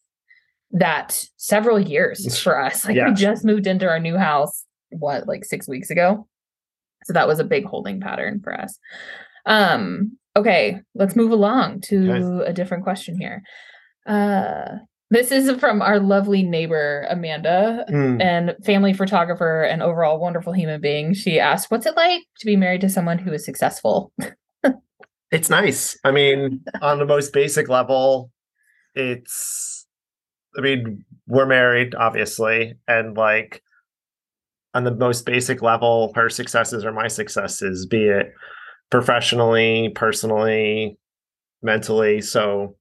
[0.72, 2.86] that several years for us.
[2.86, 6.28] Like we just moved into our new house, what like six weeks ago,
[7.06, 8.78] so that was a big holding pattern for us.
[9.46, 13.44] Um, okay, let's move along to a different question here.
[14.06, 14.78] Uh,
[15.12, 18.22] This is from our lovely neighbor, Amanda, Mm.
[18.22, 21.14] and family photographer and overall wonderful human being.
[21.14, 24.12] She asked, What's it like to be married to someone who is successful?
[25.32, 25.98] It's nice.
[26.04, 28.32] I mean, on the most basic level,
[28.94, 29.86] it's
[30.58, 33.62] I mean, we're married, obviously, and like
[34.74, 38.34] on the most basic level, her successes are my successes, be it
[38.92, 40.98] professionally, personally,
[41.62, 42.22] mentally.
[42.22, 42.76] So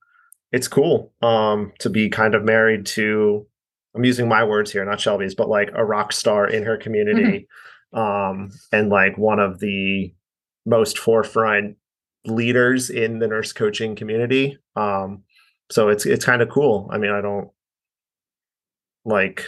[0.55, 3.47] it's cool um to be kind of married to
[3.95, 7.49] I'm using my words here, not Shelby's, but like a rock star in her community.
[7.93, 10.13] Um and like one of the
[10.67, 11.77] most forefront
[12.27, 14.59] leaders in the nurse coaching community.
[14.77, 15.25] Um,
[15.71, 16.89] so it's it's kind of cool.
[16.93, 17.51] I mean, I don't
[19.05, 19.45] like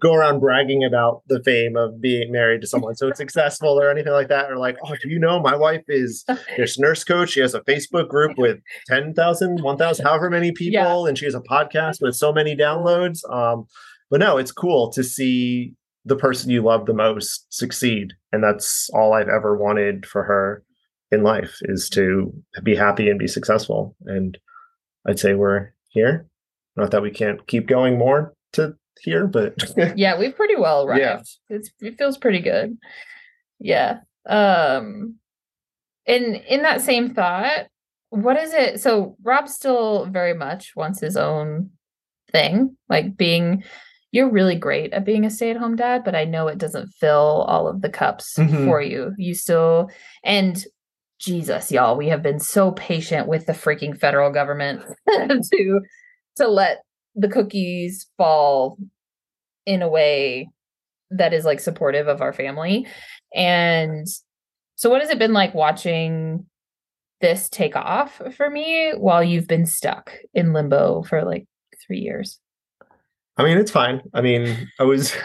[0.00, 4.12] go around bragging about the fame of being married to someone so successful or anything
[4.12, 4.50] like that.
[4.50, 6.24] Or like, oh, do you know my wife is
[6.56, 7.30] this nurse coach?
[7.30, 11.40] She has a Facebook group with 10,000, 1,000, however many people, and she has a
[11.40, 13.28] podcast with so many downloads.
[13.30, 13.66] Um,
[14.10, 18.12] but no, it's cool to see the person you love the most succeed.
[18.32, 20.62] And that's all I've ever wanted for her
[21.10, 23.96] in life is to be happy and be successful.
[24.04, 24.36] And
[25.06, 26.26] I'd say we're here.
[26.76, 29.54] Not that we can't keep going more to here, but
[29.96, 31.00] yeah, we've pretty well arrived.
[31.00, 31.56] Yeah.
[31.56, 32.76] It's, it feels pretty good.
[33.60, 34.00] Yeah.
[34.26, 35.16] Um
[36.06, 37.66] in in that same thought,
[38.10, 38.80] what is it?
[38.80, 41.70] So Rob still very much wants his own
[42.32, 43.64] thing, like being
[44.12, 47.66] you're really great at being a stay-at-home dad, but I know it doesn't fill all
[47.66, 48.64] of the cups Mhm.
[48.66, 49.12] for you.
[49.18, 49.90] You still
[50.22, 50.64] and
[51.18, 55.80] Jesus, y'all, we have been so patient with the freaking federal government to
[56.36, 56.83] to let
[57.14, 58.78] the cookies fall
[59.66, 60.48] in a way
[61.10, 62.86] that is like supportive of our family.
[63.34, 64.06] And
[64.76, 66.46] so what has it been like watching
[67.20, 71.46] this take off for me while you've been stuck in limbo for like
[71.86, 72.40] 3 years?
[73.36, 74.00] I mean, it's fine.
[74.12, 75.14] I mean, I was.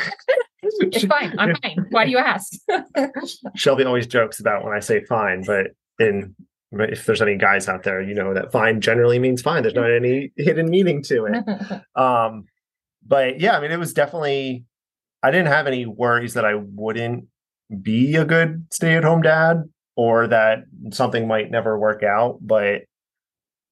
[0.81, 1.33] It's fine.
[1.39, 1.85] I'm fine.
[1.89, 2.51] Why do you ask?
[3.55, 5.67] Shelby always jokes about when I say fine, but
[5.99, 6.35] in
[6.71, 9.63] if there's any guys out there, you know that fine generally means fine.
[9.63, 11.81] There's not any hidden meaning to it.
[11.95, 12.45] Um,
[13.05, 14.65] but yeah, I mean, it was definitely.
[15.21, 17.25] I didn't have any worries that I wouldn't
[17.81, 19.63] be a good stay-at-home dad
[19.97, 20.59] or that
[20.91, 22.37] something might never work out.
[22.41, 22.83] But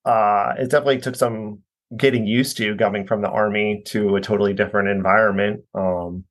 [0.04, 1.60] uh, it definitely took some
[1.96, 5.62] getting used to coming from the army to a totally different environment.
[5.74, 6.26] Um,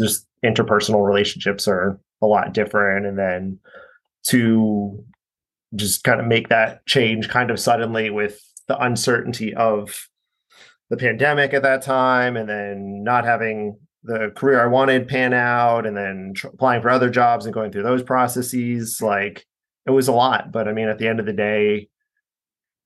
[0.00, 3.58] just interpersonal relationships are a lot different, and then
[4.24, 5.04] to
[5.74, 10.08] just kind of make that change kind of suddenly with the uncertainty of
[10.88, 15.86] the pandemic at that time and then not having the career I wanted pan out
[15.86, 19.00] and then tr- applying for other jobs and going through those processes.
[19.00, 19.46] Like
[19.86, 21.88] it was a lot but I mean at the end of the day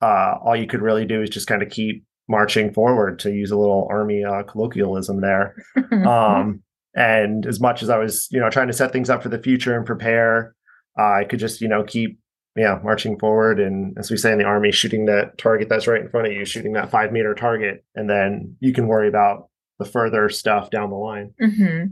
[0.03, 3.51] uh all you could really do is just kind of keep marching forward to use
[3.51, 5.55] a little army uh, colloquialism there.
[5.93, 6.63] Um
[6.95, 9.39] and as much as i was you know trying to set things up for the
[9.39, 10.55] future and prepare
[10.99, 12.19] uh, i could just you know keep
[12.57, 16.03] yeah marching forward and as we say in the army shooting that target that's right
[16.03, 19.49] in front of you shooting that five meter target and then you can worry about
[19.79, 21.85] the further stuff down the line hmm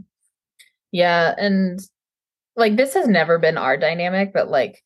[0.91, 1.79] Yeah, and
[2.55, 4.83] like this has never been our dynamic, but like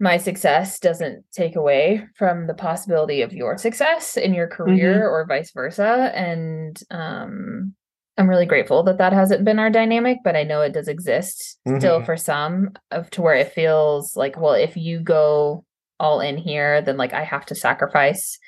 [0.00, 5.26] my success doesn't take away from the possibility of your success in your career or
[5.26, 6.12] vice versa.
[6.14, 7.74] And um
[8.18, 11.58] I'm really grateful that that hasn't been our dynamic, but I know it does exist
[11.78, 12.04] still Mhm.
[12.06, 15.64] for some of to where it feels like, well, if you go
[16.00, 18.38] all in here, then like I have to sacrifice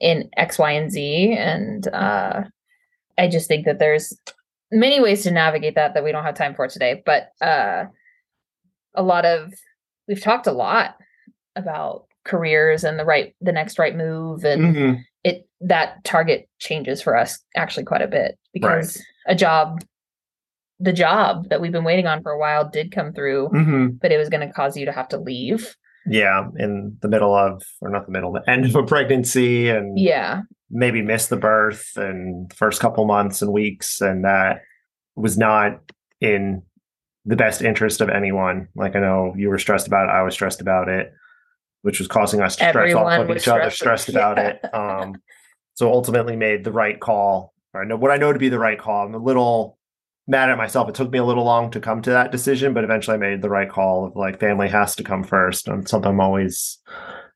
[0.00, 1.36] in X, Y, and Z.
[1.38, 2.44] And uh
[3.16, 4.16] I just think that there's
[4.70, 7.84] many ways to navigate that that we don't have time for today but uh
[8.94, 9.52] a lot of
[10.08, 10.96] we've talked a lot
[11.54, 15.04] about careers and the right the next right move and Mhm.
[15.24, 19.82] It that target changes for us actually quite a bit because a job
[20.80, 23.98] the job that we've been waiting on for a while did come through Mhm.
[24.00, 25.74] but it was going to cause you to have to leave.
[26.06, 29.98] Yeah in the middle of or not the middle the end of a pregnancy and
[29.98, 30.42] yeah.
[30.70, 34.60] maybe miss the birth and the first couple months and weeks and that
[35.16, 35.80] was not
[36.20, 36.62] in
[37.24, 38.68] the best interest of anyone.
[38.74, 41.10] Like i know you were stressed about it i was stressed about it
[41.84, 44.08] which was causing us to stress Everyone off of each other stressed.
[44.08, 44.48] about Yeah.
[44.62, 45.16] it um
[45.74, 48.58] so ultimately made the right call or I know what i know to be the
[48.58, 49.06] right call.
[49.06, 49.78] I'm a little
[50.26, 50.88] mad at myself.
[50.88, 53.42] It took me a little long to come to that decision but eventually i made
[53.42, 56.78] the right call of like family has to come first and something i'm always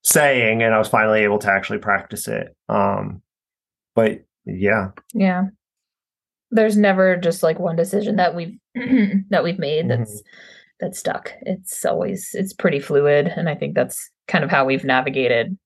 [0.02, 3.20] saying and i was finally able to actually practice it um
[3.94, 4.88] but yeah.
[5.12, 5.48] Yeah.
[6.50, 8.56] There's never just like one decision that we've
[9.28, 10.22] that we've made that's
[10.80, 11.32] that's stuck.
[11.42, 15.58] It's always it's pretty fluid and i think that's kind of how we've navigated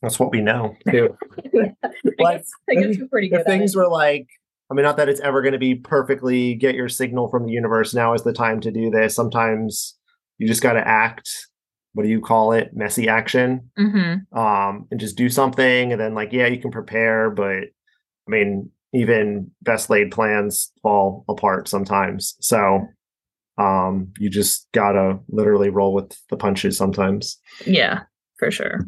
[0.00, 1.16] That's what we know too.
[1.54, 3.40] I guess, I guess we're pretty good.
[3.40, 4.26] if things were like
[4.70, 7.52] i mean not that it's ever going to be perfectly get your signal from the
[7.52, 9.96] universe now is the time to do this sometimes
[10.38, 11.48] you just got to act
[11.94, 14.38] what do you call it messy action mm-hmm.
[14.38, 18.70] um and just do something and then like yeah you can prepare but i mean
[18.94, 22.86] even best laid plans fall apart sometimes so
[23.58, 28.00] um you just gotta literally roll with the punches sometimes Yeah,
[28.38, 28.80] for sure.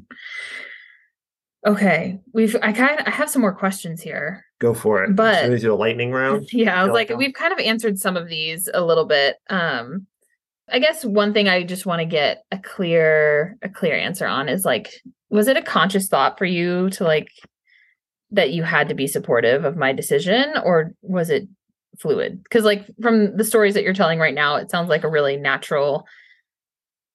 [1.67, 2.55] Okay, we've.
[2.63, 3.07] I kind of.
[3.07, 4.45] I have some more questions here.
[4.61, 7.17] go for it But- we do a lightning round Yeah, I was like, go.
[7.17, 9.37] we've kind of answered some of these a little bit.
[9.49, 10.07] Um,
[10.71, 14.49] I guess one thing I just want to get a clear a clear answer on
[14.51, 14.93] is like,
[15.31, 17.29] was it a conscious thought for you to like
[18.31, 21.49] that you had to be supportive of my decision, or was it
[22.01, 22.43] fluid?
[22.43, 25.37] Because like from the stories that you're telling right now, it sounds like a really
[25.37, 26.07] natural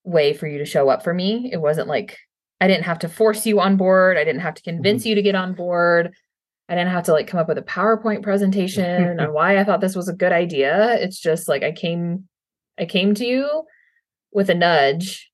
[0.03, 1.49] way for you to show up for me.
[1.51, 2.17] It wasn't like
[2.61, 4.17] I didn't have to force you on board.
[4.17, 4.77] I didn't have to mm-hmm.
[4.77, 6.13] convince you to get on board.
[6.67, 9.81] I didn't have to like come up with a PowerPoint presentation on why I thought
[9.81, 10.97] this was a good idea.
[10.99, 12.27] It's just like I came
[12.79, 13.63] I came to you
[14.31, 15.29] with a nudge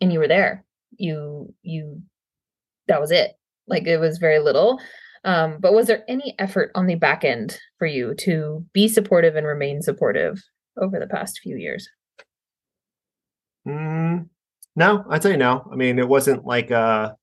[0.00, 0.64] and you were there.
[0.96, 2.02] You you
[2.88, 3.32] that was it.
[3.66, 4.80] Like it was very little.
[5.24, 9.36] Um, but was there any effort on the back end for you to be supportive
[9.36, 10.42] and remain supportive
[10.80, 11.88] over the past few years?
[13.66, 14.28] Mm,
[14.76, 15.66] no, I'd say no.
[15.72, 17.16] I mean, it wasn't like a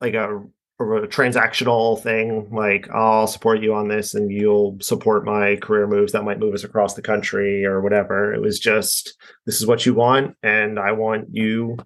[0.00, 2.48] like a, a transactional thing.
[2.52, 6.54] Like I'll support you on this, and you'll support my career moves that might move
[6.54, 8.34] us across the country or whatever.
[8.34, 9.16] It was just
[9.46, 11.78] this is what you want, and I want you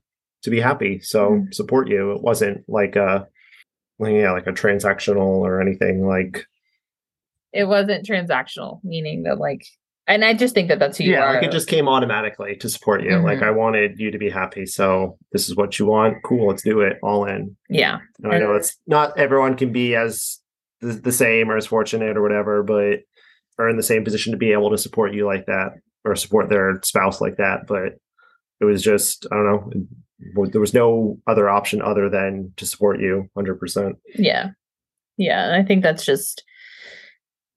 [0.42, 0.98] to be happy.
[1.00, 1.54] So Mhm.
[1.54, 2.12] support you.
[2.12, 3.28] It wasn't like a
[4.00, 6.46] yeah, like a transactional or anything like
[7.52, 9.64] It wasn't transactional, meaning that like
[10.06, 11.34] and I just think that that's who you yeah, are.
[11.34, 13.16] like it just came automatically to support you.
[13.16, 13.44] Like Mhm.
[13.44, 16.22] I wanted you to be happy, so this is what you want.
[16.22, 16.98] Cool, let's do it.
[17.02, 17.56] All in.
[17.70, 18.00] yeah.
[18.22, 20.40] And I know it's not everyone can be as
[20.82, 23.00] the, the same or as fortunate or whatever, but
[23.58, 25.70] are in the same position to be able to support you like that
[26.04, 27.66] or support their spouse like that.
[27.66, 27.94] But
[28.60, 29.72] it was just I don't know.
[30.50, 33.94] There was no other option other than to support you 100%.
[34.16, 34.50] Yeah.
[35.16, 35.44] Yeah.
[35.46, 36.44] And I think that's just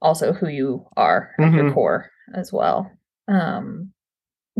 [0.01, 1.73] also who you are at your Mhm.
[1.73, 2.91] core as well.
[3.27, 3.93] Um,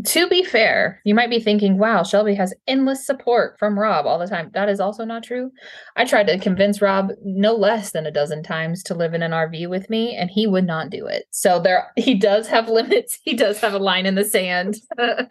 [0.05, 4.19] to be fair, you might be thinking, wow, Shelby has endless support from Rob all
[4.19, 4.51] the time.
[4.53, 5.51] That is also not true.
[5.95, 9.31] I tried to convince Rob no less than a dozen times to live in an
[9.31, 11.25] RV with me, and he would not do it.
[11.31, 13.17] So there he does have limits.
[13.23, 14.75] He does have a line in the sand.
[14.99, 15.25] uh,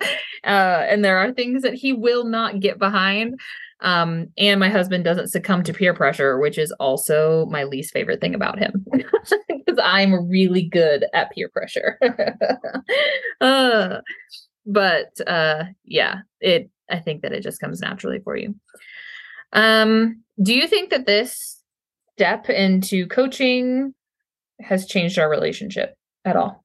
[0.44, 3.38] and there are things that he will not get behind.
[3.80, 8.20] Um, and my husband doesn't succumb to peer pressure, which is also my least favorite
[8.20, 11.98] thing about him because I'm really good at peer pressure.
[13.40, 13.98] uh,
[14.66, 16.70] but uh, yeah, it.
[16.88, 18.54] I think that it just comes naturally for you.
[19.52, 21.60] Um, do you think that this
[22.16, 23.94] step into coaching
[24.60, 26.64] has changed our relationship at all?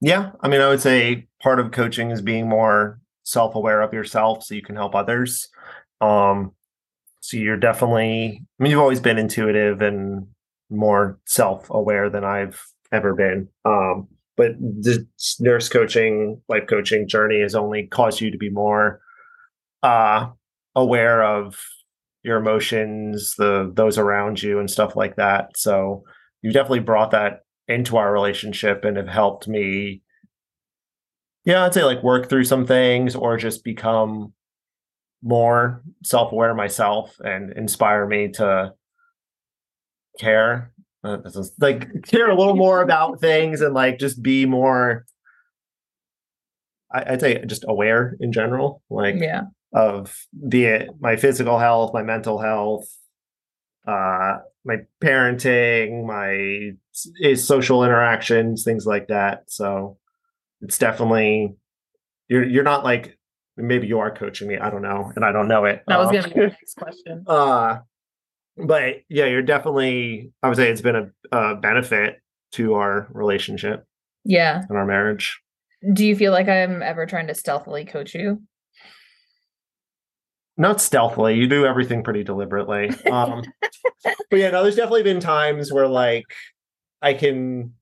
[0.00, 4.44] Yeah, I mean, I would say part of coaching is being more self-aware of yourself
[4.44, 5.48] so you can help others.
[6.00, 6.52] Um
[7.20, 10.28] so you're definitely I mean you've always been intuitive and
[10.70, 13.48] more self-aware than I've ever been.
[13.64, 15.06] Um but the
[15.40, 19.00] nurse coaching, life coaching journey has only caused you to be more
[19.82, 20.28] uh
[20.74, 21.58] aware of
[22.22, 25.56] your emotions, the those around you and stuff like that.
[25.56, 26.04] So
[26.42, 30.02] you definitely brought that into our relationship and have helped me
[31.44, 34.32] yeah i'd say like work through some things or just become
[35.22, 38.72] more self-aware myself and inspire me to
[40.20, 40.72] care
[41.06, 45.04] uh, like care a little more about things and like just be more
[46.92, 49.42] I, i'd say just aware in general like Yeah.
[49.72, 50.16] of
[50.48, 52.86] be it my physical health, my mental health,
[53.86, 56.72] uh, my parenting, my
[57.20, 59.44] is social interactions, things like that.
[59.48, 59.98] So
[60.62, 61.54] it's definitely
[62.28, 63.18] you're you're not like
[63.56, 64.56] maybe you are coaching me.
[64.56, 65.82] I don't know, and I don't know it.
[65.88, 67.24] That was going to be the next question.
[67.26, 67.78] uh,
[68.56, 70.32] but yeah, you're definitely.
[70.42, 70.96] I would say it's been
[71.32, 72.20] a, a benefit
[72.52, 73.84] to our relationship
[74.24, 74.62] Yeah.
[74.68, 75.40] and our marriage.
[75.92, 78.42] Do you feel like I'm ever trying to stealthily coach you?
[80.58, 83.42] not stealthily you do everything pretty deliberately um
[84.30, 86.24] but yeah no there's definitely been times where like
[87.02, 87.74] i can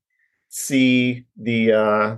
[0.49, 2.17] see the uh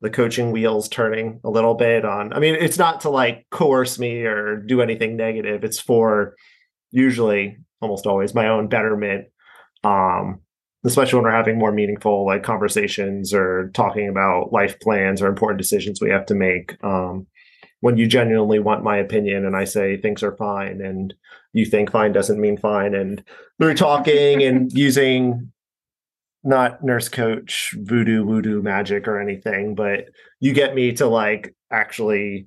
[0.00, 3.96] the coaching wheels turning a little bit on i mean it's not to like coerce
[3.96, 6.34] me or do anything negative it's for
[6.90, 9.26] usually almost always my own betterment
[9.84, 10.40] um
[10.84, 15.58] especially when we're having more meaningful like conversations or talking about life plans or important
[15.58, 17.26] decisions we have to make um
[17.80, 21.14] when you genuinely want my opinion and I say things are fine and
[21.52, 23.22] you think fine doesn't mean fine and
[23.58, 25.52] they're talking and using
[26.42, 30.06] not nurse coach voodoo voodoo magic or anything but
[30.40, 32.46] you get me to like actually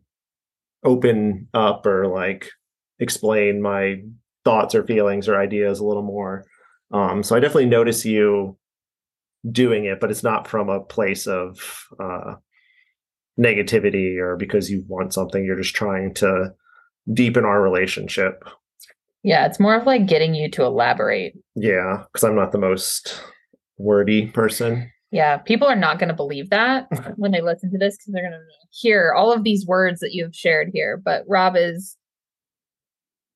[0.84, 2.50] open up or like
[3.00, 4.02] explain my
[4.50, 6.44] thoughts or feelings or ideas a little more.
[6.92, 8.58] Um so i definitely notice you
[9.50, 12.34] doing it but it's not from a place of uh
[13.40, 16.52] negativity or because you want something you're just trying to
[17.14, 18.44] deepen our relationship.
[19.24, 21.34] Yeah it's more of like getting you to elaborate.
[21.56, 23.22] Yeah because i'm not the most
[23.78, 24.92] wordy person.
[25.12, 26.88] Yeah people are not going to believe that
[27.18, 30.14] when they listen to this because they're going to hear all of these words that
[30.14, 31.99] you've shared here but rob is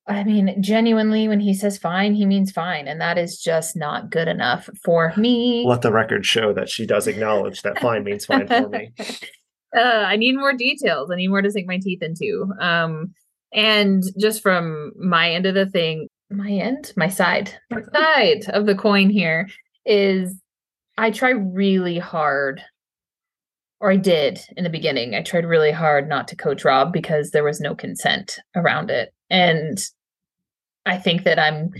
[0.06, 2.86] I mean, genuinely, when he says fine, he means fine.
[2.86, 5.64] And that is just not good enough for me.
[5.66, 8.92] Let the record show that she does acknowledge that fine means fine for me.
[9.76, 11.10] Uh, I need more details.
[11.10, 12.46] I need more to sink my teeth into.
[12.60, 13.12] Um,
[13.52, 18.66] and just from my end of the thing, my end, my side, my side of
[18.66, 19.48] the coin here
[19.84, 20.40] is
[20.96, 22.62] I try really hard,
[23.80, 25.14] or I did in the beginning.
[25.14, 29.12] I tried really hard not to coach Rob because there was no consent around it.
[29.34, 29.78] And
[30.86, 31.72] I think that I'm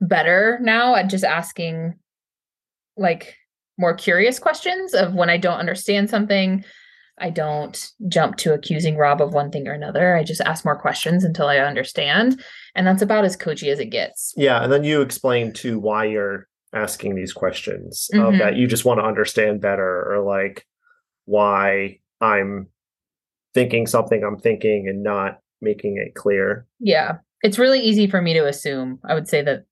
[0.00, 1.94] better now at just asking
[2.96, 3.34] like
[3.78, 6.64] more curious questions of when I don't understand something.
[7.20, 10.16] I don't jump to accusing Rob of one thing or another.
[10.16, 12.42] I just ask more questions until I understand.
[12.74, 14.34] And that's about as coachy as it gets.
[14.36, 14.62] Yeah.
[14.62, 18.38] And then you explain to why you're asking these questions mm-hmm.
[18.38, 20.66] that you just want to understand better or like
[21.24, 22.68] why I'm
[23.54, 26.66] thinking something I'm thinking and not making it clear.
[26.80, 27.18] Yeah.
[27.42, 28.98] It's really easy for me to assume.
[29.08, 29.64] I would say that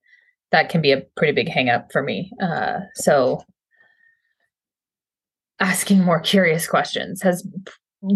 [0.53, 2.33] that can be a pretty big hangup for me.
[2.41, 3.43] Uh, so
[5.61, 7.47] asking more curious questions has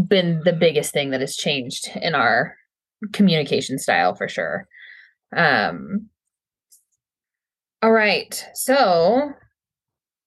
[0.06, 2.54] been the biggest thing that has changed in our
[3.12, 4.68] communication style for sure.
[5.36, 6.08] Um,
[7.82, 8.44] all right.
[8.54, 9.30] So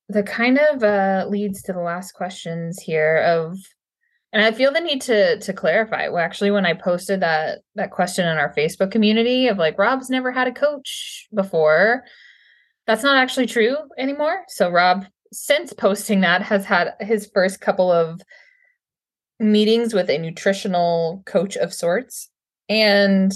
[0.09, 3.57] the kind of uh, leads to the last questions here of
[4.33, 6.09] and I feel the need to to clarify.
[6.09, 10.09] Well, actually, when I posted that that question in our Facebook community of like Rob's
[10.09, 12.03] never had a coach before,
[12.87, 14.43] that's not actually true anymore.
[14.49, 18.21] So Rob, since posting that, has had his first couple of
[19.39, 22.29] meetings with a nutritional coach of sorts.
[22.67, 23.31] And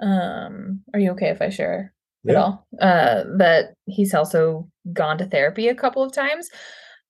[0.00, 1.92] um, are you okay if I share
[2.22, 2.32] yeah.
[2.32, 2.66] at all?
[2.80, 6.48] Uh, that he's also gone to therapy a couple of times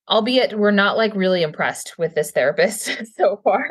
[0.08, 3.66] albeit we're not like really impressed with this therapist so far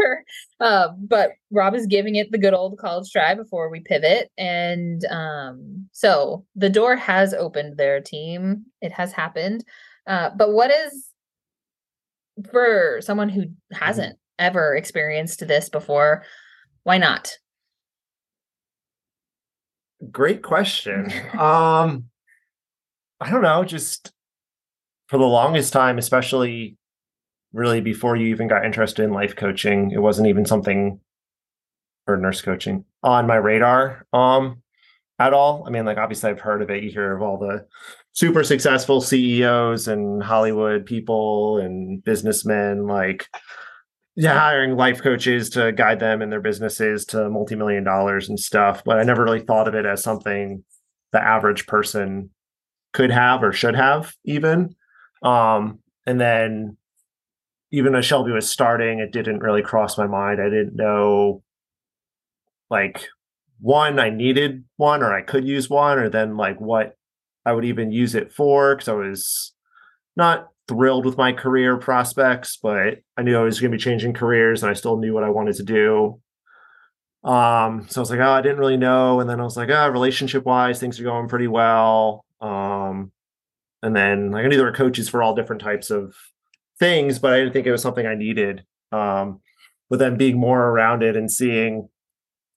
[0.60, 5.06] uh, but rob is giving it the good old college try before we pivot and
[5.06, 8.66] um, so the door has opened their team.
[8.82, 9.64] It has happened.
[10.06, 11.08] Uh, but what is
[12.52, 13.76] for someone who mm-hmm.
[13.76, 16.24] hasn't ever experienced this before
[16.84, 17.38] why not?
[20.12, 21.12] Great question.
[21.38, 22.06] Um
[23.22, 24.12] i don't know just
[25.08, 26.78] for the longest time, especially
[27.54, 31.00] really before you even got interested in life coaching, it wasn't even something
[32.08, 34.62] or nurse coaching on my radar um
[35.18, 35.64] at all.
[35.66, 36.84] I mean, like obviously I've heard of it.
[36.84, 37.66] You hear of all the
[38.14, 43.28] super successful CEOs and Hollywood people and businessmen like
[44.18, 48.82] yeah, hiring life coaches to guide them in their businesses to multi-million dollars and stuff.
[48.86, 50.64] But I never really thought of it as something
[51.12, 52.30] the average person
[52.94, 54.74] could have or should have even.
[55.26, 56.78] Um, and then
[57.72, 60.40] even though Shelby was starting, it didn't really cross my mind.
[60.40, 61.44] I didn't know
[62.70, 63.08] like
[63.60, 66.96] one, I needed one or I could use one, or then like what
[67.46, 69.54] I would even use it for because I was
[70.16, 74.14] not thrilled with my career prospects, but I knew I was going to be changing
[74.14, 76.22] careers and I still knew what I wanted to do.
[77.24, 79.20] Um, so I was like, oh, I didn't really know.
[79.20, 82.26] And then I was like, ah, oh, relationship wise, things are going pretty well.
[82.40, 82.52] Um,
[83.82, 86.16] and then like I knew there were coaches for all different types of
[86.80, 88.64] things, but I didn't think it was something I needed.
[88.92, 89.42] Um,
[89.90, 91.90] but then being more around it and seeing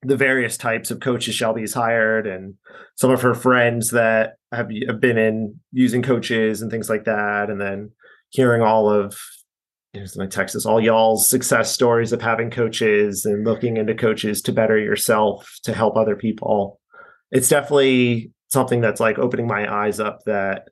[0.02, 2.54] the various types of coaches Shelby's hired and
[2.94, 4.68] some of her friends that have,
[5.00, 7.90] been in using coaches and things like that, and then
[8.30, 9.18] hearing all of
[9.92, 14.52] here's my Texas, all y'all's success stories of having coaches and looking into coaches to
[14.52, 16.80] better yourself to help other people.
[17.30, 20.68] It's definitely something that's like opening my eyes up that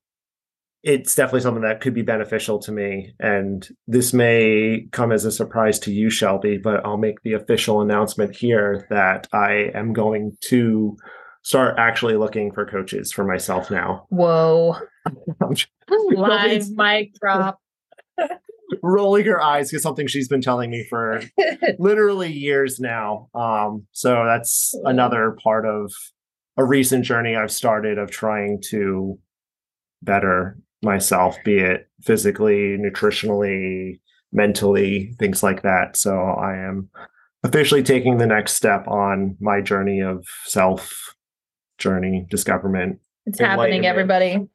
[0.86, 3.12] it's definitely something that could be beneficial to me.
[3.18, 7.80] And this may come as a surprise to you, Shelby, but I'll make the official
[7.80, 10.96] announcement here that I am going to
[11.42, 14.06] start actually looking for coaches for myself now.
[14.10, 14.76] Whoa.
[15.90, 17.58] Live mic drop.
[18.82, 21.20] rolling her eyes because something she's been telling me for
[21.80, 23.28] literally years now.
[23.34, 25.92] Um, so that's another part of
[26.56, 29.18] a recent journey I've started of trying to
[30.02, 34.00] better myself, be it physically, nutritionally,
[34.32, 35.96] mentally, things like that.
[35.96, 36.88] So I am
[37.42, 41.14] officially taking the next step on my journey of self
[41.78, 42.98] journey discoverment.
[43.26, 44.46] It's happening, everybody.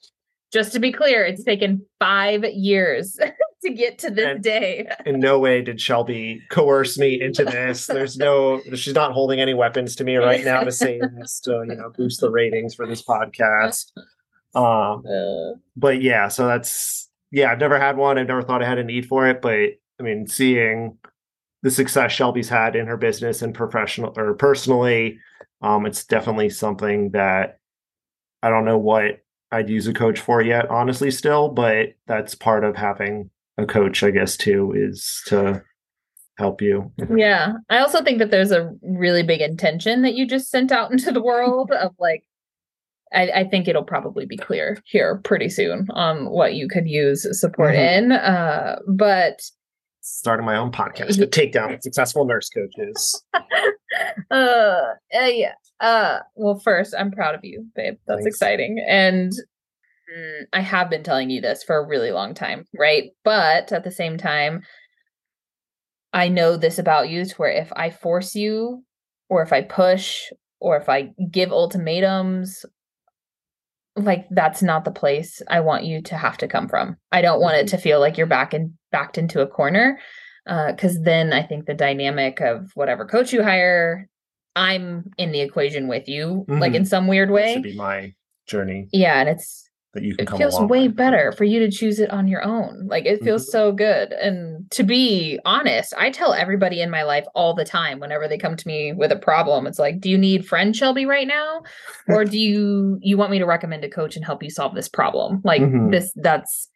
[0.53, 3.17] Just to be clear, it's taken five years
[3.63, 4.87] to get to this And- day.
[5.05, 7.87] In no way did Shelby coerce me into this.
[7.87, 11.63] There's no, she's not holding any weapons to me right now to say this to,
[11.67, 13.91] you know, boost the ratings for this podcast.
[14.53, 18.17] Um, Uh, but yeah, so that's yeah, I've never had one.
[18.17, 20.97] I've never thought I had a need for it, but I mean, seeing
[21.63, 25.19] the success Shelby's had in her business and professional or personally,
[25.61, 27.59] um, it's definitely something that
[28.43, 29.21] I don't know what
[29.51, 34.03] I'd use a coach for yet, honestly, still, but that's part of having a coach,
[34.03, 35.61] I guess, too, is to
[36.37, 36.91] help you.
[37.15, 37.53] yeah.
[37.69, 41.11] I also think that there's a really big intention that you just sent out into
[41.11, 42.23] the world of like,
[43.13, 47.27] I, I think it'll probably be clear here pretty soon on what you could use
[47.39, 47.97] support Mhm.
[47.97, 48.11] in.
[48.13, 49.41] Uh, but
[50.03, 53.23] Starting my own podcast to take down successful nurse coaches.
[54.31, 58.35] uh, uh yeah uh well first i'm proud of you babe that's Thanks.
[58.35, 59.31] exciting and
[60.15, 63.83] mm, i have been telling you this for a really long time right but at
[63.83, 64.63] the same time
[66.13, 68.83] i know this about you to where if i force you
[69.29, 72.65] or if i push or if i give ultimatums
[73.95, 77.41] like that's not the place i want you to have to come from i don't
[77.41, 79.99] want it to feel like you're back in backed into a corner
[80.45, 84.09] because then I think the dynamic of whatever coach you hire,
[84.55, 86.77] I'm in the equation with you, like Mhm.
[86.77, 87.53] in some weird That way.
[87.53, 88.13] should be my
[88.47, 90.95] journey Yeah, and it's that you can it feels way with.
[90.95, 92.87] better for you to choose it on your own.
[92.87, 93.51] Like it feels Mhm.
[93.51, 94.13] so good.
[94.13, 98.37] And to be honest, I tell everybody in my life all the time whenever they
[98.37, 101.63] come to me with a problem, it's like, "Do you need friend Shelby right now,
[102.07, 104.87] or do you you want me to recommend a coach and help you solve this
[104.87, 105.91] problem?" Like Mhm.
[105.91, 106.69] this that's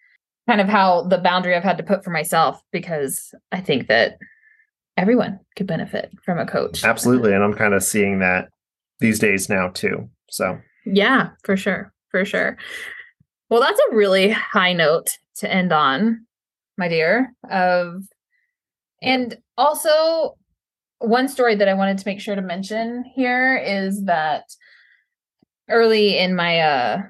[0.47, 4.17] kind of how the boundary I've had to put for myself because I think that
[4.97, 6.83] everyone could benefit from a coach.
[6.83, 7.33] Absolutely.
[7.33, 8.49] And I'm kind of seeing that
[8.99, 10.09] these days now too.
[10.29, 11.91] So Yeah, for sure.
[12.11, 12.57] For sure.
[13.55, 16.25] Well, that's a really high note to end on,
[16.77, 17.33] my dear.
[17.49, 18.03] Of
[19.01, 20.35] and also
[20.99, 24.43] one story that I wanted to make sure to mention here is that
[25.69, 27.03] early in my uh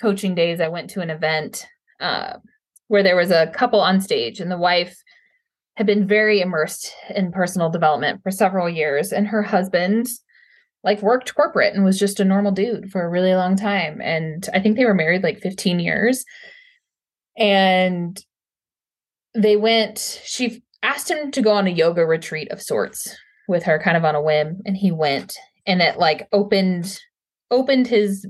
[0.00, 1.66] coaching days I went to an event
[2.00, 2.38] uh
[2.88, 4.96] where there was a couple on stage and the wife
[5.76, 10.06] had been very immersed in personal development for several years and her husband
[10.84, 14.48] like worked corporate and was just a normal dude for a really long time and
[14.52, 16.24] i think they were married like 15 years.
[17.38, 18.20] And
[19.34, 23.16] they went she asked him to go on a yoga retreat of sorts
[23.48, 27.00] with her kind of on a whim and he went and it like opened
[27.50, 28.26] opened his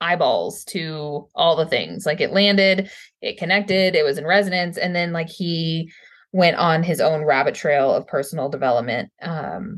[0.00, 2.06] eyeballs to all the things.
[2.06, 5.90] Like it landed it connected it was in resonance and then like he
[6.32, 9.76] went on his own rabbit trail of personal development um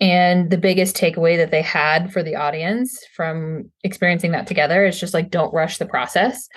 [0.00, 4.98] and the biggest takeaway that they had for the audience from experiencing that together is
[4.98, 6.48] just like don't rush the process.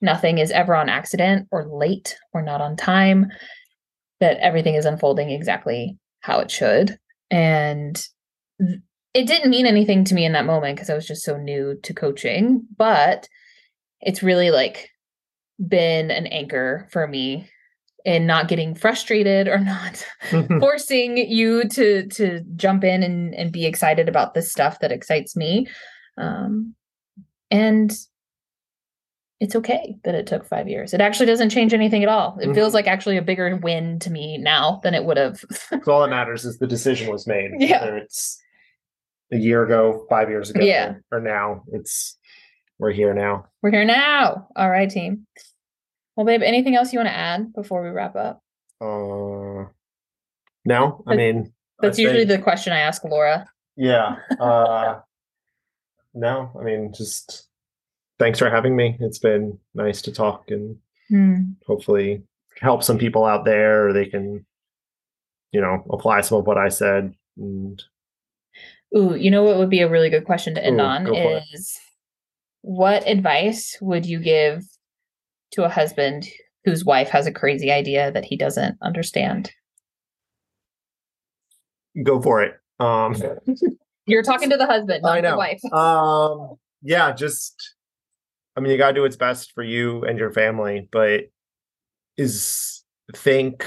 [0.00, 3.28] Nothing is ever on accident or late or not on time
[4.18, 6.98] that everything is unfolding exactly how it should.
[7.30, 8.04] And
[9.14, 11.78] it didn't mean anything to me in that moment because I was just so new
[11.82, 13.28] to coaching, but
[14.00, 14.90] it's really like
[15.68, 17.48] been an anchor for me
[18.04, 20.04] in not getting frustrated or not
[20.60, 25.36] forcing you to to jump in and and be excited about the stuff that excites
[25.36, 25.66] me.
[26.18, 26.74] Um
[27.50, 27.92] and
[29.40, 30.94] it's okay that it took 5 years.
[30.94, 32.38] It actually doesn't change anything at all.
[32.40, 32.74] It feels Mhm.
[32.74, 35.44] like actually a bigger win to me now than it would have.
[35.88, 37.50] All that matters is the decision was made.
[37.58, 37.80] Yeah.
[37.84, 38.40] Whether it's
[39.32, 40.94] a year ago, five years ago, Yeah.
[41.10, 42.16] or now, it's
[42.78, 43.46] we're here now.
[43.62, 44.48] We're here now.
[44.56, 45.26] All right, team.
[46.16, 48.42] Well, babe, anything else you want to add before we wrap up?
[48.80, 49.68] Uh,
[50.64, 53.46] no, I mean That's I usually think- the question I ask Laura.
[53.76, 54.16] yeah.
[54.40, 55.00] Uh,
[56.14, 57.48] no, I mean just
[58.18, 58.96] thanks for having me.
[59.00, 60.76] It's been nice to talk and
[61.66, 62.22] hopefully
[62.60, 64.44] help some people out there, or they can,
[65.52, 67.14] you know, apply some of what I said.
[67.38, 67.82] And
[68.96, 71.40] Ooh, you know what would be a really good question to end Ooh, on for
[72.60, 74.62] what advice would you give
[75.52, 76.26] to a husband
[76.64, 79.50] whose wife has a crazy idea that he doesn't understand?
[82.04, 82.54] go for it.
[82.80, 83.14] Um,
[84.06, 85.60] You're talking to the husband, not I the wife.
[85.72, 87.74] um yeah just
[88.56, 91.22] i mean you got to do what's best for you and your family but
[92.16, 92.82] is
[93.14, 93.64] think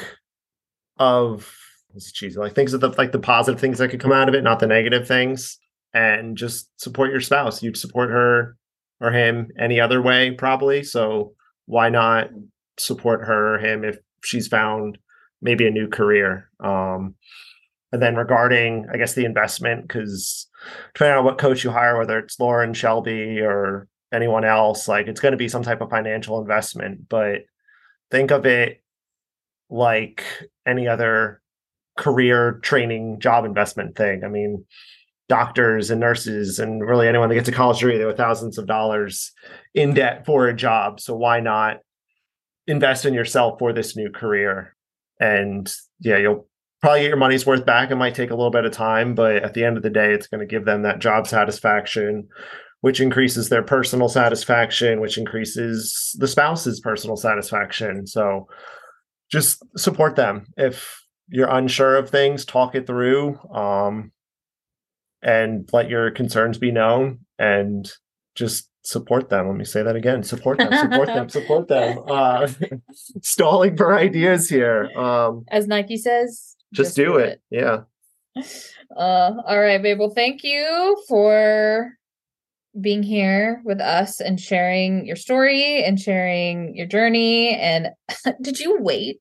[0.97, 1.57] of
[1.95, 4.35] it's cheesy like things of the like the positive things that could come out of
[4.35, 5.57] it not the negative things
[5.93, 8.57] and just support your spouse you'd support her
[8.99, 11.33] or him any other way probably so
[11.65, 12.29] why not
[12.77, 14.97] support her or him if she's found
[15.41, 17.15] maybe a new career um
[17.91, 20.47] and then regarding i guess the investment because
[20.93, 25.21] depending on what coach you hire whether it's lauren shelby or anyone else like it's
[25.21, 27.41] going to be some type of financial investment but
[28.11, 28.81] think of it
[29.69, 30.23] like
[30.65, 31.41] any other
[31.97, 34.23] career training job investment thing.
[34.23, 34.65] I mean,
[35.27, 38.67] doctors and nurses and really anyone that gets a college degree, they have thousands of
[38.67, 39.31] dollars
[39.73, 40.99] in debt for a job.
[40.99, 41.77] So why not
[42.67, 44.75] invest in yourself for this new career?
[45.19, 46.47] And yeah, you'll
[46.81, 47.89] probably get your money's worth back.
[47.89, 50.13] It might take a little bit of time, but at the end of the day,
[50.13, 52.27] it's going to give them that job satisfaction,
[52.81, 58.05] which increases their personal satisfaction, which increases the spouse's personal satisfaction.
[58.05, 58.47] So
[59.31, 60.45] just support them.
[60.57, 64.11] If you're unsure of things, talk it through um,
[65.25, 67.91] and let your concerns be known and
[68.35, 69.47] just support them.
[69.47, 70.21] Let me say that again.
[70.21, 71.99] Support them, support them, support them.
[72.07, 72.47] Uh,
[73.21, 74.91] stalling for ideas here.
[74.95, 77.41] Um, As Nike says, just, do, it.
[77.49, 77.81] Yeah.
[78.95, 79.97] Uh, all right, babe.
[79.97, 81.91] Well, thank you for
[82.79, 87.55] being here with us and sharing your story and sharing your journey.
[87.55, 87.89] And
[88.41, 89.19] did you wait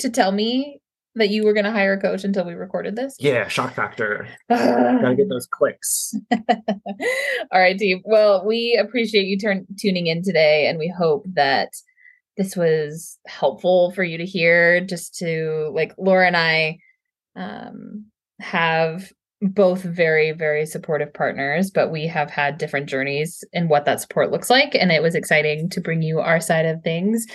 [0.00, 0.80] to tell me
[1.16, 3.16] that you were going to hire a coach until we recorded this?
[3.18, 4.28] Yeah, shock factor.
[4.48, 6.14] Gotta get those clicks.
[6.32, 8.02] All right, team.
[8.04, 11.70] Well, we appreciate you turn tuning in today, and we hope that
[12.36, 14.80] this was helpful for you to hear.
[14.80, 16.78] Just to like Laura and I
[17.36, 18.06] um,
[18.40, 24.00] have both very very supportive partners but we have had different journeys in what that
[24.00, 27.26] support looks like and it was exciting to bring you our side of things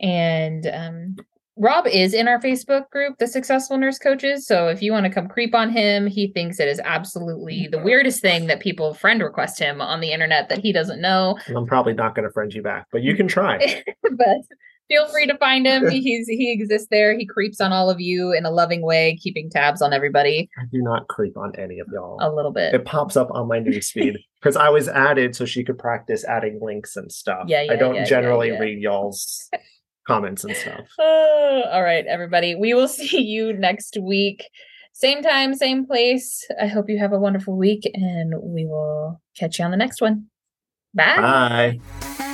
[0.00, 1.16] and um,
[1.56, 4.44] Rob is in our Facebook group, The Successful Nurse Coaches.
[4.46, 7.78] So if you want to come creep on him, he thinks it is absolutely the
[7.78, 11.38] weirdest thing that people friend request him on the internet that he doesn't know.
[11.54, 13.84] I'm probably not going to friend you back, but you can try.
[14.02, 14.38] but
[14.88, 15.88] feel free to find him.
[15.88, 17.16] He's he exists there.
[17.16, 20.50] He creeps on all of you in a loving way, keeping tabs on everybody.
[20.58, 22.18] I do not creep on any of y'all.
[22.20, 22.74] A little bit.
[22.74, 26.58] It pops up on my newsfeed because I was added so she could practice adding
[26.60, 27.44] links and stuff.
[27.46, 29.48] Yeah, yeah I don't yeah, generally yeah, read y'all's
[30.06, 30.86] comments and stuff.
[30.98, 31.02] Uh,
[31.72, 32.54] all right, everybody.
[32.54, 34.48] We will see you next week.
[34.92, 36.46] Same time, same place.
[36.60, 40.00] I hope you have a wonderful week and we will catch you on the next
[40.00, 40.26] one.
[40.94, 41.80] Bye.
[41.80, 42.30] Bye.